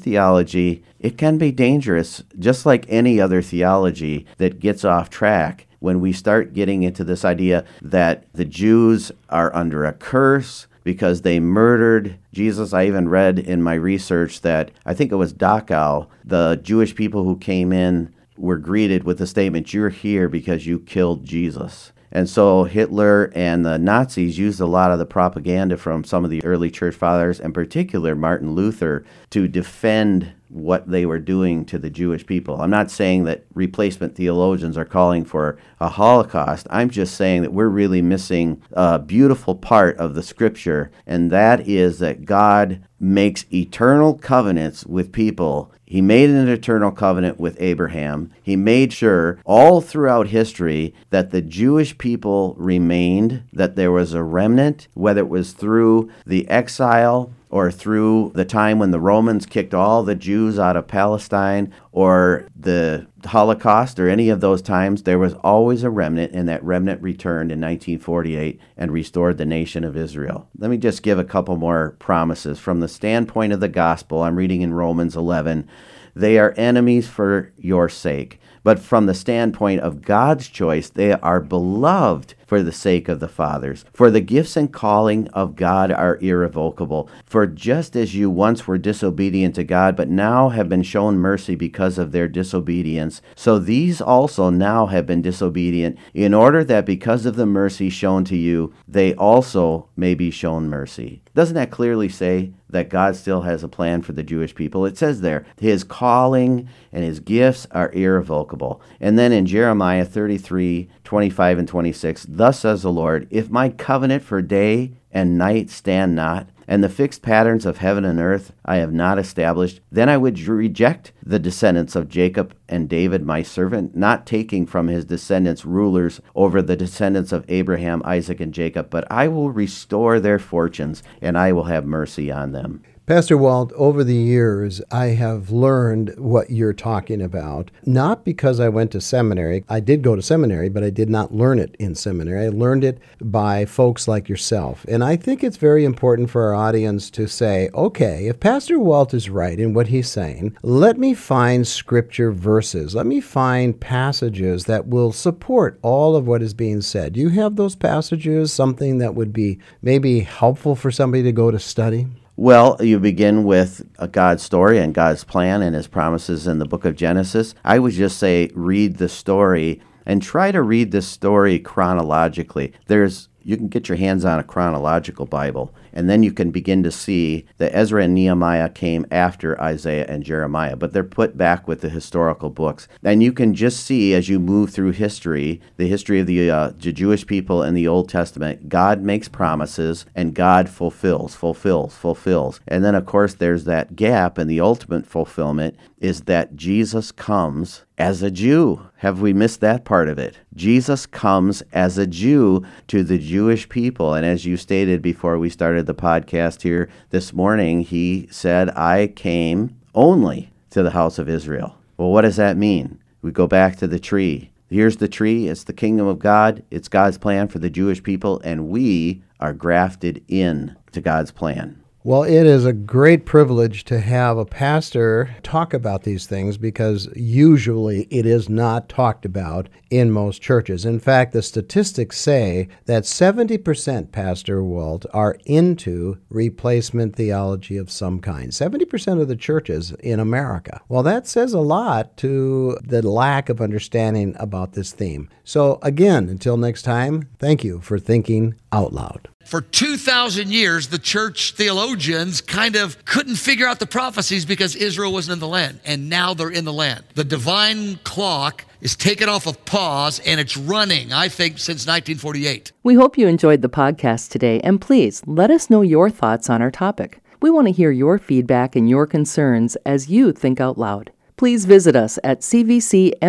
theology, 0.00 0.84
it 1.00 1.18
can 1.18 1.38
be 1.38 1.50
dangerous, 1.50 2.22
just 2.38 2.64
like 2.64 2.86
any 2.88 3.20
other 3.20 3.42
theology 3.42 4.26
that 4.38 4.60
gets 4.60 4.84
off 4.84 5.10
track 5.10 5.66
when 5.80 6.00
we 6.00 6.12
start 6.12 6.54
getting 6.54 6.84
into 6.84 7.02
this 7.04 7.24
idea 7.24 7.64
that 7.82 8.32
the 8.32 8.44
Jews 8.44 9.10
are 9.28 9.54
under 9.54 9.84
a 9.84 9.92
curse 9.92 10.68
because 10.84 11.22
they 11.22 11.40
murdered 11.40 12.16
Jesus. 12.32 12.72
I 12.72 12.86
even 12.86 13.08
read 13.08 13.40
in 13.40 13.60
my 13.60 13.74
research 13.74 14.42
that 14.42 14.70
I 14.84 14.94
think 14.94 15.10
it 15.10 15.16
was 15.16 15.34
Dachau, 15.34 16.06
the 16.24 16.60
Jewish 16.62 16.94
people 16.94 17.24
who 17.24 17.36
came 17.36 17.72
in 17.72 18.14
were 18.36 18.56
greeted 18.56 19.02
with 19.02 19.18
the 19.18 19.26
statement, 19.26 19.74
You're 19.74 19.88
here 19.88 20.28
because 20.28 20.64
you 20.64 20.78
killed 20.78 21.24
Jesus. 21.24 21.90
And 22.16 22.30
so 22.30 22.64
Hitler 22.64 23.30
and 23.34 23.62
the 23.62 23.76
Nazis 23.76 24.38
used 24.38 24.58
a 24.58 24.64
lot 24.64 24.90
of 24.90 24.98
the 24.98 25.04
propaganda 25.04 25.76
from 25.76 26.02
some 26.02 26.24
of 26.24 26.30
the 26.30 26.42
early 26.46 26.70
church 26.70 26.94
fathers, 26.94 27.38
in 27.38 27.52
particular 27.52 28.14
Martin 28.14 28.54
Luther, 28.54 29.04
to 29.28 29.46
defend 29.46 30.32
what 30.48 30.90
they 30.90 31.04
were 31.04 31.18
doing 31.18 31.66
to 31.66 31.78
the 31.78 31.90
Jewish 31.90 32.24
people. 32.24 32.62
I'm 32.62 32.70
not 32.70 32.90
saying 32.90 33.24
that 33.24 33.44
replacement 33.52 34.14
theologians 34.14 34.78
are 34.78 34.86
calling 34.86 35.26
for 35.26 35.58
a 35.78 35.90
Holocaust. 35.90 36.66
I'm 36.70 36.88
just 36.88 37.16
saying 37.16 37.42
that 37.42 37.52
we're 37.52 37.68
really 37.68 38.00
missing 38.00 38.62
a 38.72 38.98
beautiful 38.98 39.54
part 39.54 39.98
of 39.98 40.14
the 40.14 40.22
scripture, 40.22 40.90
and 41.06 41.30
that 41.30 41.68
is 41.68 41.98
that 41.98 42.24
God 42.24 42.82
makes 42.98 43.44
eternal 43.52 44.14
covenants 44.14 44.86
with 44.86 45.12
people 45.12 45.70
he 45.86 46.02
made 46.02 46.30
an 46.30 46.48
eternal 46.48 46.90
covenant 46.90 47.38
with 47.38 47.56
Abraham. 47.60 48.32
He 48.42 48.56
made 48.56 48.92
sure 48.92 49.38
all 49.44 49.80
throughout 49.80 50.28
history 50.28 50.94
that 51.10 51.30
the 51.30 51.40
Jewish 51.40 51.96
people 51.96 52.54
remained, 52.58 53.44
that 53.52 53.76
there 53.76 53.92
was 53.92 54.12
a 54.12 54.22
remnant, 54.24 54.88
whether 54.94 55.20
it 55.20 55.28
was 55.28 55.52
through 55.52 56.10
the 56.26 56.48
exile 56.48 57.32
or 57.56 57.70
through 57.70 58.30
the 58.34 58.44
time 58.44 58.78
when 58.78 58.90
the 58.90 59.00
Romans 59.00 59.46
kicked 59.46 59.72
all 59.72 60.02
the 60.02 60.14
Jews 60.14 60.58
out 60.58 60.76
of 60.76 60.86
Palestine 60.86 61.72
or 61.90 62.46
the 62.54 63.06
Holocaust 63.24 63.98
or 63.98 64.10
any 64.10 64.28
of 64.28 64.42
those 64.42 64.60
times, 64.60 65.04
there 65.04 65.18
was 65.18 65.32
always 65.42 65.82
a 65.82 65.88
remnant, 65.88 66.32
and 66.34 66.46
that 66.50 66.62
remnant 66.62 67.00
returned 67.00 67.50
in 67.50 67.58
1948 67.58 68.60
and 68.76 68.92
restored 68.92 69.38
the 69.38 69.46
nation 69.46 69.84
of 69.84 69.96
Israel. 69.96 70.46
Let 70.58 70.70
me 70.70 70.76
just 70.76 71.02
give 71.02 71.18
a 71.18 71.24
couple 71.24 71.56
more 71.56 71.96
promises. 71.98 72.58
From 72.58 72.80
the 72.80 72.88
standpoint 72.88 73.54
of 73.54 73.60
the 73.60 73.68
gospel, 73.68 74.20
I'm 74.20 74.36
reading 74.36 74.60
in 74.60 74.74
Romans 74.74 75.16
11 75.16 75.66
they 76.14 76.38
are 76.38 76.54
enemies 76.56 77.06
for 77.06 77.52
your 77.58 77.90
sake. 77.90 78.40
But 78.64 78.78
from 78.78 79.04
the 79.04 79.12
standpoint 79.12 79.82
of 79.82 80.00
God's 80.00 80.48
choice, 80.48 80.88
they 80.88 81.12
are 81.12 81.40
beloved 81.40 82.34
for 82.46 82.62
the 82.62 82.72
sake 82.72 83.08
of 83.08 83.20
the 83.20 83.28
fathers. 83.28 83.84
For 83.92 84.10
the 84.10 84.20
gifts 84.20 84.56
and 84.56 84.72
calling 84.72 85.28
of 85.28 85.56
God 85.56 85.90
are 85.90 86.18
irrevocable. 86.20 87.10
For 87.26 87.46
just 87.46 87.96
as 87.96 88.14
you 88.14 88.30
once 88.30 88.66
were 88.66 88.78
disobedient 88.78 89.56
to 89.56 89.64
God, 89.64 89.96
but 89.96 90.08
now 90.08 90.50
have 90.50 90.68
been 90.68 90.82
shown 90.82 91.18
mercy 91.18 91.54
because 91.54 91.98
of 91.98 92.12
their 92.12 92.28
disobedience, 92.28 93.20
so 93.34 93.58
these 93.58 94.00
also 94.00 94.50
now 94.50 94.86
have 94.86 95.06
been 95.06 95.22
disobedient, 95.22 95.98
in 96.14 96.32
order 96.32 96.62
that 96.64 96.86
because 96.86 97.26
of 97.26 97.36
the 97.36 97.46
mercy 97.46 97.90
shown 97.90 98.24
to 98.24 98.36
you, 98.36 98.72
they 98.86 99.14
also 99.14 99.88
may 99.96 100.14
be 100.14 100.30
shown 100.30 100.68
mercy. 100.68 101.22
Doesn't 101.34 101.54
that 101.54 101.70
clearly 101.70 102.08
say 102.08 102.52
that 102.70 102.88
God 102.88 103.14
still 103.14 103.42
has 103.42 103.62
a 103.62 103.68
plan 103.68 104.02
for 104.02 104.12
the 104.12 104.22
Jewish 104.22 104.54
people? 104.54 104.86
It 104.86 104.96
says 104.96 105.20
there, 105.20 105.44
His 105.58 105.84
calling 105.84 106.68
and 106.92 107.04
His 107.04 107.20
gifts 107.20 107.66
are 107.70 107.92
irrevocable. 107.92 108.80
And 109.00 109.18
then 109.18 109.32
in 109.32 109.46
Jeremiah 109.46 110.04
33 110.04 110.88
25 111.06 111.58
and 111.58 111.68
26, 111.68 112.26
Thus 112.28 112.60
says 112.60 112.82
the 112.82 112.92
Lord, 112.92 113.26
If 113.30 113.48
my 113.48 113.70
covenant 113.70 114.22
for 114.22 114.42
day 114.42 114.92
and 115.12 115.38
night 115.38 115.70
stand 115.70 116.14
not, 116.14 116.48
and 116.68 116.82
the 116.82 116.88
fixed 116.88 117.22
patterns 117.22 117.64
of 117.64 117.78
heaven 117.78 118.04
and 118.04 118.18
earth 118.18 118.52
I 118.64 118.76
have 118.76 118.92
not 118.92 119.18
established, 119.18 119.80
then 119.90 120.08
I 120.08 120.16
would 120.16 120.38
reject 120.40 121.12
the 121.24 121.38
descendants 121.38 121.94
of 121.94 122.08
Jacob 122.08 122.54
and 122.68 122.88
David 122.88 123.24
my 123.24 123.42
servant, 123.42 123.94
not 123.94 124.26
taking 124.26 124.66
from 124.66 124.88
his 124.88 125.04
descendants 125.04 125.64
rulers 125.64 126.20
over 126.34 126.60
the 126.60 126.76
descendants 126.76 127.30
of 127.30 127.44
Abraham, 127.48 128.02
Isaac, 128.04 128.40
and 128.40 128.52
Jacob, 128.52 128.90
but 128.90 129.06
I 129.10 129.28
will 129.28 129.50
restore 129.50 130.18
their 130.18 130.40
fortunes, 130.40 131.04
and 131.22 131.38
I 131.38 131.52
will 131.52 131.64
have 131.64 131.86
mercy 131.86 132.32
on 132.32 132.50
them. 132.50 132.82
Pastor 133.06 133.38
Walt, 133.38 133.72
over 133.76 134.02
the 134.02 134.16
years, 134.16 134.82
I 134.90 135.06
have 135.10 135.52
learned 135.52 136.18
what 136.18 136.50
you're 136.50 136.72
talking 136.72 137.22
about, 137.22 137.70
not 137.84 138.24
because 138.24 138.58
I 138.58 138.68
went 138.68 138.90
to 138.90 139.00
seminary. 139.00 139.62
I 139.68 139.78
did 139.78 140.02
go 140.02 140.16
to 140.16 140.22
seminary, 140.22 140.68
but 140.68 140.82
I 140.82 140.90
did 140.90 141.08
not 141.08 141.32
learn 141.32 141.60
it 141.60 141.76
in 141.78 141.94
seminary. 141.94 142.46
I 142.46 142.48
learned 142.48 142.82
it 142.82 142.98
by 143.20 143.64
folks 143.64 144.08
like 144.08 144.28
yourself. 144.28 144.84
And 144.88 145.04
I 145.04 145.14
think 145.14 145.44
it's 145.44 145.56
very 145.56 145.84
important 145.84 146.30
for 146.30 146.46
our 146.46 146.54
audience 146.56 147.08
to 147.10 147.28
say, 147.28 147.70
okay, 147.74 148.26
if 148.26 148.40
Pastor 148.40 148.80
Walt 148.80 149.14
is 149.14 149.30
right 149.30 149.60
in 149.60 149.72
what 149.72 149.86
he's 149.86 150.10
saying, 150.10 150.56
let 150.64 150.98
me 150.98 151.14
find 151.14 151.64
scripture 151.64 152.32
verses. 152.32 152.96
Let 152.96 153.06
me 153.06 153.20
find 153.20 153.80
passages 153.80 154.64
that 154.64 154.88
will 154.88 155.12
support 155.12 155.78
all 155.80 156.16
of 156.16 156.26
what 156.26 156.42
is 156.42 156.54
being 156.54 156.80
said. 156.80 157.12
Do 157.12 157.20
you 157.20 157.28
have 157.28 157.54
those 157.54 157.76
passages, 157.76 158.52
something 158.52 158.98
that 158.98 159.14
would 159.14 159.32
be 159.32 159.60
maybe 159.80 160.22
helpful 160.22 160.74
for 160.74 160.90
somebody 160.90 161.22
to 161.22 161.30
go 161.30 161.52
to 161.52 161.60
study? 161.60 162.08
Well, 162.38 162.76
you 162.80 162.98
begin 162.98 163.44
with 163.44 163.88
a 163.98 164.06
God's 164.06 164.42
story 164.42 164.78
and 164.78 164.92
God's 164.92 165.24
plan 165.24 165.62
and 165.62 165.74
His 165.74 165.86
promises 165.86 166.46
in 166.46 166.58
the 166.58 166.66
book 166.66 166.84
of 166.84 166.94
Genesis. 166.94 167.54
I 167.64 167.78
would 167.78 167.94
just 167.94 168.18
say 168.18 168.50
read 168.54 168.98
the 168.98 169.08
story 169.08 169.80
and 170.04 170.20
try 170.20 170.52
to 170.52 170.60
read 170.60 170.90
the 170.90 171.00
story 171.00 171.58
chronologically. 171.58 172.74
There's 172.88 173.30
you 173.46 173.56
can 173.56 173.68
get 173.68 173.88
your 173.88 173.96
hands 173.96 174.24
on 174.24 174.40
a 174.40 174.44
chronological 174.44 175.24
Bible, 175.24 175.72
and 175.92 176.10
then 176.10 176.24
you 176.24 176.32
can 176.32 176.50
begin 176.50 176.82
to 176.82 176.90
see 176.90 177.46
that 177.58 177.72
Ezra 177.72 178.02
and 178.02 178.12
Nehemiah 178.12 178.68
came 178.68 179.06
after 179.08 179.58
Isaiah 179.62 180.04
and 180.08 180.24
Jeremiah, 180.24 180.74
but 180.74 180.92
they're 180.92 181.04
put 181.04 181.38
back 181.38 181.68
with 181.68 181.80
the 181.80 181.88
historical 181.88 182.50
books. 182.50 182.88
And 183.04 183.22
you 183.22 183.32
can 183.32 183.54
just 183.54 183.86
see 183.86 184.14
as 184.14 184.28
you 184.28 184.40
move 184.40 184.70
through 184.70 184.90
history, 184.90 185.60
the 185.76 185.86
history 185.86 186.18
of 186.18 186.26
the, 186.26 186.50
uh, 186.50 186.72
the 186.76 186.90
Jewish 186.90 187.24
people 187.24 187.62
in 187.62 187.74
the 187.74 187.86
Old 187.86 188.08
Testament, 188.08 188.68
God 188.68 189.00
makes 189.00 189.28
promises 189.28 190.06
and 190.16 190.34
God 190.34 190.68
fulfills, 190.68 191.36
fulfills, 191.36 191.94
fulfills. 191.94 192.60
And 192.66 192.84
then, 192.84 192.96
of 192.96 193.06
course, 193.06 193.34
there's 193.34 193.62
that 193.64 193.94
gap, 193.94 194.38
and 194.38 194.50
the 194.50 194.60
ultimate 194.60 195.06
fulfillment 195.06 195.76
is 196.00 196.22
that 196.22 196.56
Jesus 196.56 197.12
comes 197.12 197.84
as 197.98 198.22
a 198.22 198.30
Jew. 198.30 198.88
Have 198.98 199.20
we 199.20 199.32
missed 199.32 199.60
that 199.60 199.84
part 199.84 200.08
of 200.08 200.18
it? 200.18 200.36
Jesus 200.54 201.06
comes 201.06 201.62
as 201.72 201.96
a 201.96 202.06
Jew 202.06 202.64
to 202.88 203.02
the 203.02 203.18
Jewish 203.36 203.68
people. 203.68 204.14
And 204.14 204.24
as 204.24 204.46
you 204.46 204.56
stated 204.56 205.02
before 205.02 205.36
we 205.36 205.50
started 205.50 205.84
the 205.84 205.94
podcast 205.94 206.62
here 206.62 206.88
this 207.10 207.34
morning, 207.34 207.82
he 207.82 208.26
said, 208.30 208.70
I 208.70 209.08
came 209.08 209.76
only 209.94 210.54
to 210.70 210.82
the 210.82 210.92
house 210.92 211.18
of 211.18 211.28
Israel. 211.28 211.76
Well, 211.98 212.08
what 212.12 212.22
does 212.22 212.36
that 212.36 212.56
mean? 212.56 212.98
We 213.20 213.32
go 213.32 213.46
back 213.46 213.76
to 213.76 213.86
the 213.86 213.98
tree. 213.98 214.52
Here's 214.70 214.96
the 214.96 215.06
tree. 215.06 215.48
It's 215.48 215.64
the 215.64 215.74
kingdom 215.74 216.06
of 216.06 216.18
God. 216.18 216.62
It's 216.70 216.88
God's 216.88 217.18
plan 217.18 217.48
for 217.48 217.58
the 217.58 217.68
Jewish 217.68 218.02
people, 218.02 218.40
and 218.42 218.70
we 218.70 219.22
are 219.38 219.52
grafted 219.52 220.24
in 220.28 220.74
to 220.92 221.02
God's 221.02 221.30
plan. 221.30 221.82
Well, 222.06 222.22
it 222.22 222.46
is 222.46 222.64
a 222.64 222.72
great 222.72 223.26
privilege 223.26 223.82
to 223.86 223.98
have 223.98 224.38
a 224.38 224.44
pastor 224.44 225.34
talk 225.42 225.74
about 225.74 226.04
these 226.04 226.24
things 226.24 226.56
because 226.56 227.08
usually 227.16 228.02
it 228.12 228.24
is 228.24 228.48
not 228.48 228.88
talked 228.88 229.24
about 229.24 229.68
in 229.90 230.12
most 230.12 230.40
churches. 230.40 230.84
In 230.84 231.00
fact, 231.00 231.32
the 231.32 231.42
statistics 231.42 232.16
say 232.16 232.68
that 232.84 233.02
70%, 233.02 234.12
Pastor 234.12 234.62
Walt, 234.62 235.04
are 235.12 235.36
into 235.46 236.18
replacement 236.28 237.16
theology 237.16 237.76
of 237.76 237.90
some 237.90 238.20
kind. 238.20 238.52
70% 238.52 239.20
of 239.20 239.26
the 239.26 239.34
churches 239.34 239.90
in 239.98 240.20
America. 240.20 240.80
Well, 240.88 241.02
that 241.02 241.26
says 241.26 241.54
a 241.54 241.58
lot 241.58 242.16
to 242.18 242.78
the 242.84 243.02
lack 243.02 243.48
of 243.48 243.60
understanding 243.60 244.36
about 244.38 244.74
this 244.74 244.92
theme. 244.92 245.28
So, 245.42 245.80
again, 245.82 246.28
until 246.28 246.56
next 246.56 246.82
time, 246.82 247.30
thank 247.40 247.64
you 247.64 247.80
for 247.80 247.98
thinking 247.98 248.54
out 248.70 248.92
loud. 248.92 249.28
For 249.46 249.60
2,000 249.60 250.50
years, 250.50 250.88
the 250.88 250.98
church 250.98 251.52
theologians 251.52 252.40
kind 252.40 252.74
of 252.74 253.04
couldn't 253.04 253.36
figure 253.36 253.68
out 253.68 253.78
the 253.78 253.86
prophecies 253.86 254.44
because 254.44 254.74
Israel 254.74 255.12
wasn't 255.12 255.34
in 255.34 255.38
the 255.38 255.46
land. 255.46 255.78
And 255.84 256.10
now 256.10 256.34
they're 256.34 256.50
in 256.50 256.64
the 256.64 256.72
land. 256.72 257.04
The 257.14 257.22
divine 257.22 258.00
clock 258.02 258.64
is 258.80 258.96
taken 258.96 259.28
off 259.28 259.46
of 259.46 259.64
pause 259.64 260.18
and 260.26 260.40
it's 260.40 260.56
running, 260.56 261.12
I 261.12 261.28
think, 261.28 261.58
since 261.58 261.86
1948. 261.86 262.72
We 262.82 262.96
hope 262.96 263.16
you 263.16 263.28
enjoyed 263.28 263.62
the 263.62 263.68
podcast 263.68 264.30
today. 264.30 264.58
And 264.64 264.80
please 264.80 265.22
let 265.28 265.52
us 265.52 265.70
know 265.70 265.82
your 265.82 266.10
thoughts 266.10 266.50
on 266.50 266.60
our 266.60 266.72
topic. 266.72 267.20
We 267.40 267.48
want 267.48 267.68
to 267.68 267.72
hear 267.72 267.92
your 267.92 268.18
feedback 268.18 268.74
and 268.74 268.90
your 268.90 269.06
concerns 269.06 269.76
as 269.86 270.10
you 270.10 270.32
think 270.32 270.60
out 270.60 270.76
loud. 270.76 271.12
Please 271.36 271.66
visit 271.66 271.94
us 271.94 272.18
at 272.24 272.40
cvcmpls.org. 272.40 273.20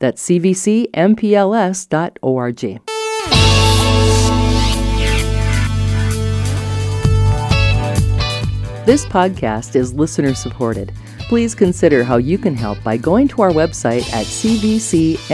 That's 0.00 0.26
cvcmpls.org. 0.26 0.90
This 8.86 9.04
podcast 9.04 9.76
is 9.76 9.92
listener 9.92 10.34
supported. 10.34 10.92
Please 11.28 11.54
consider 11.54 12.02
how 12.02 12.16
you 12.16 12.38
can 12.38 12.56
help 12.56 12.82
by 12.82 12.96
going 12.96 13.28
to 13.28 13.42
our 13.42 13.50
website 13.50 14.10
at 14.12 14.24
cvcmpls.org. 14.24 15.30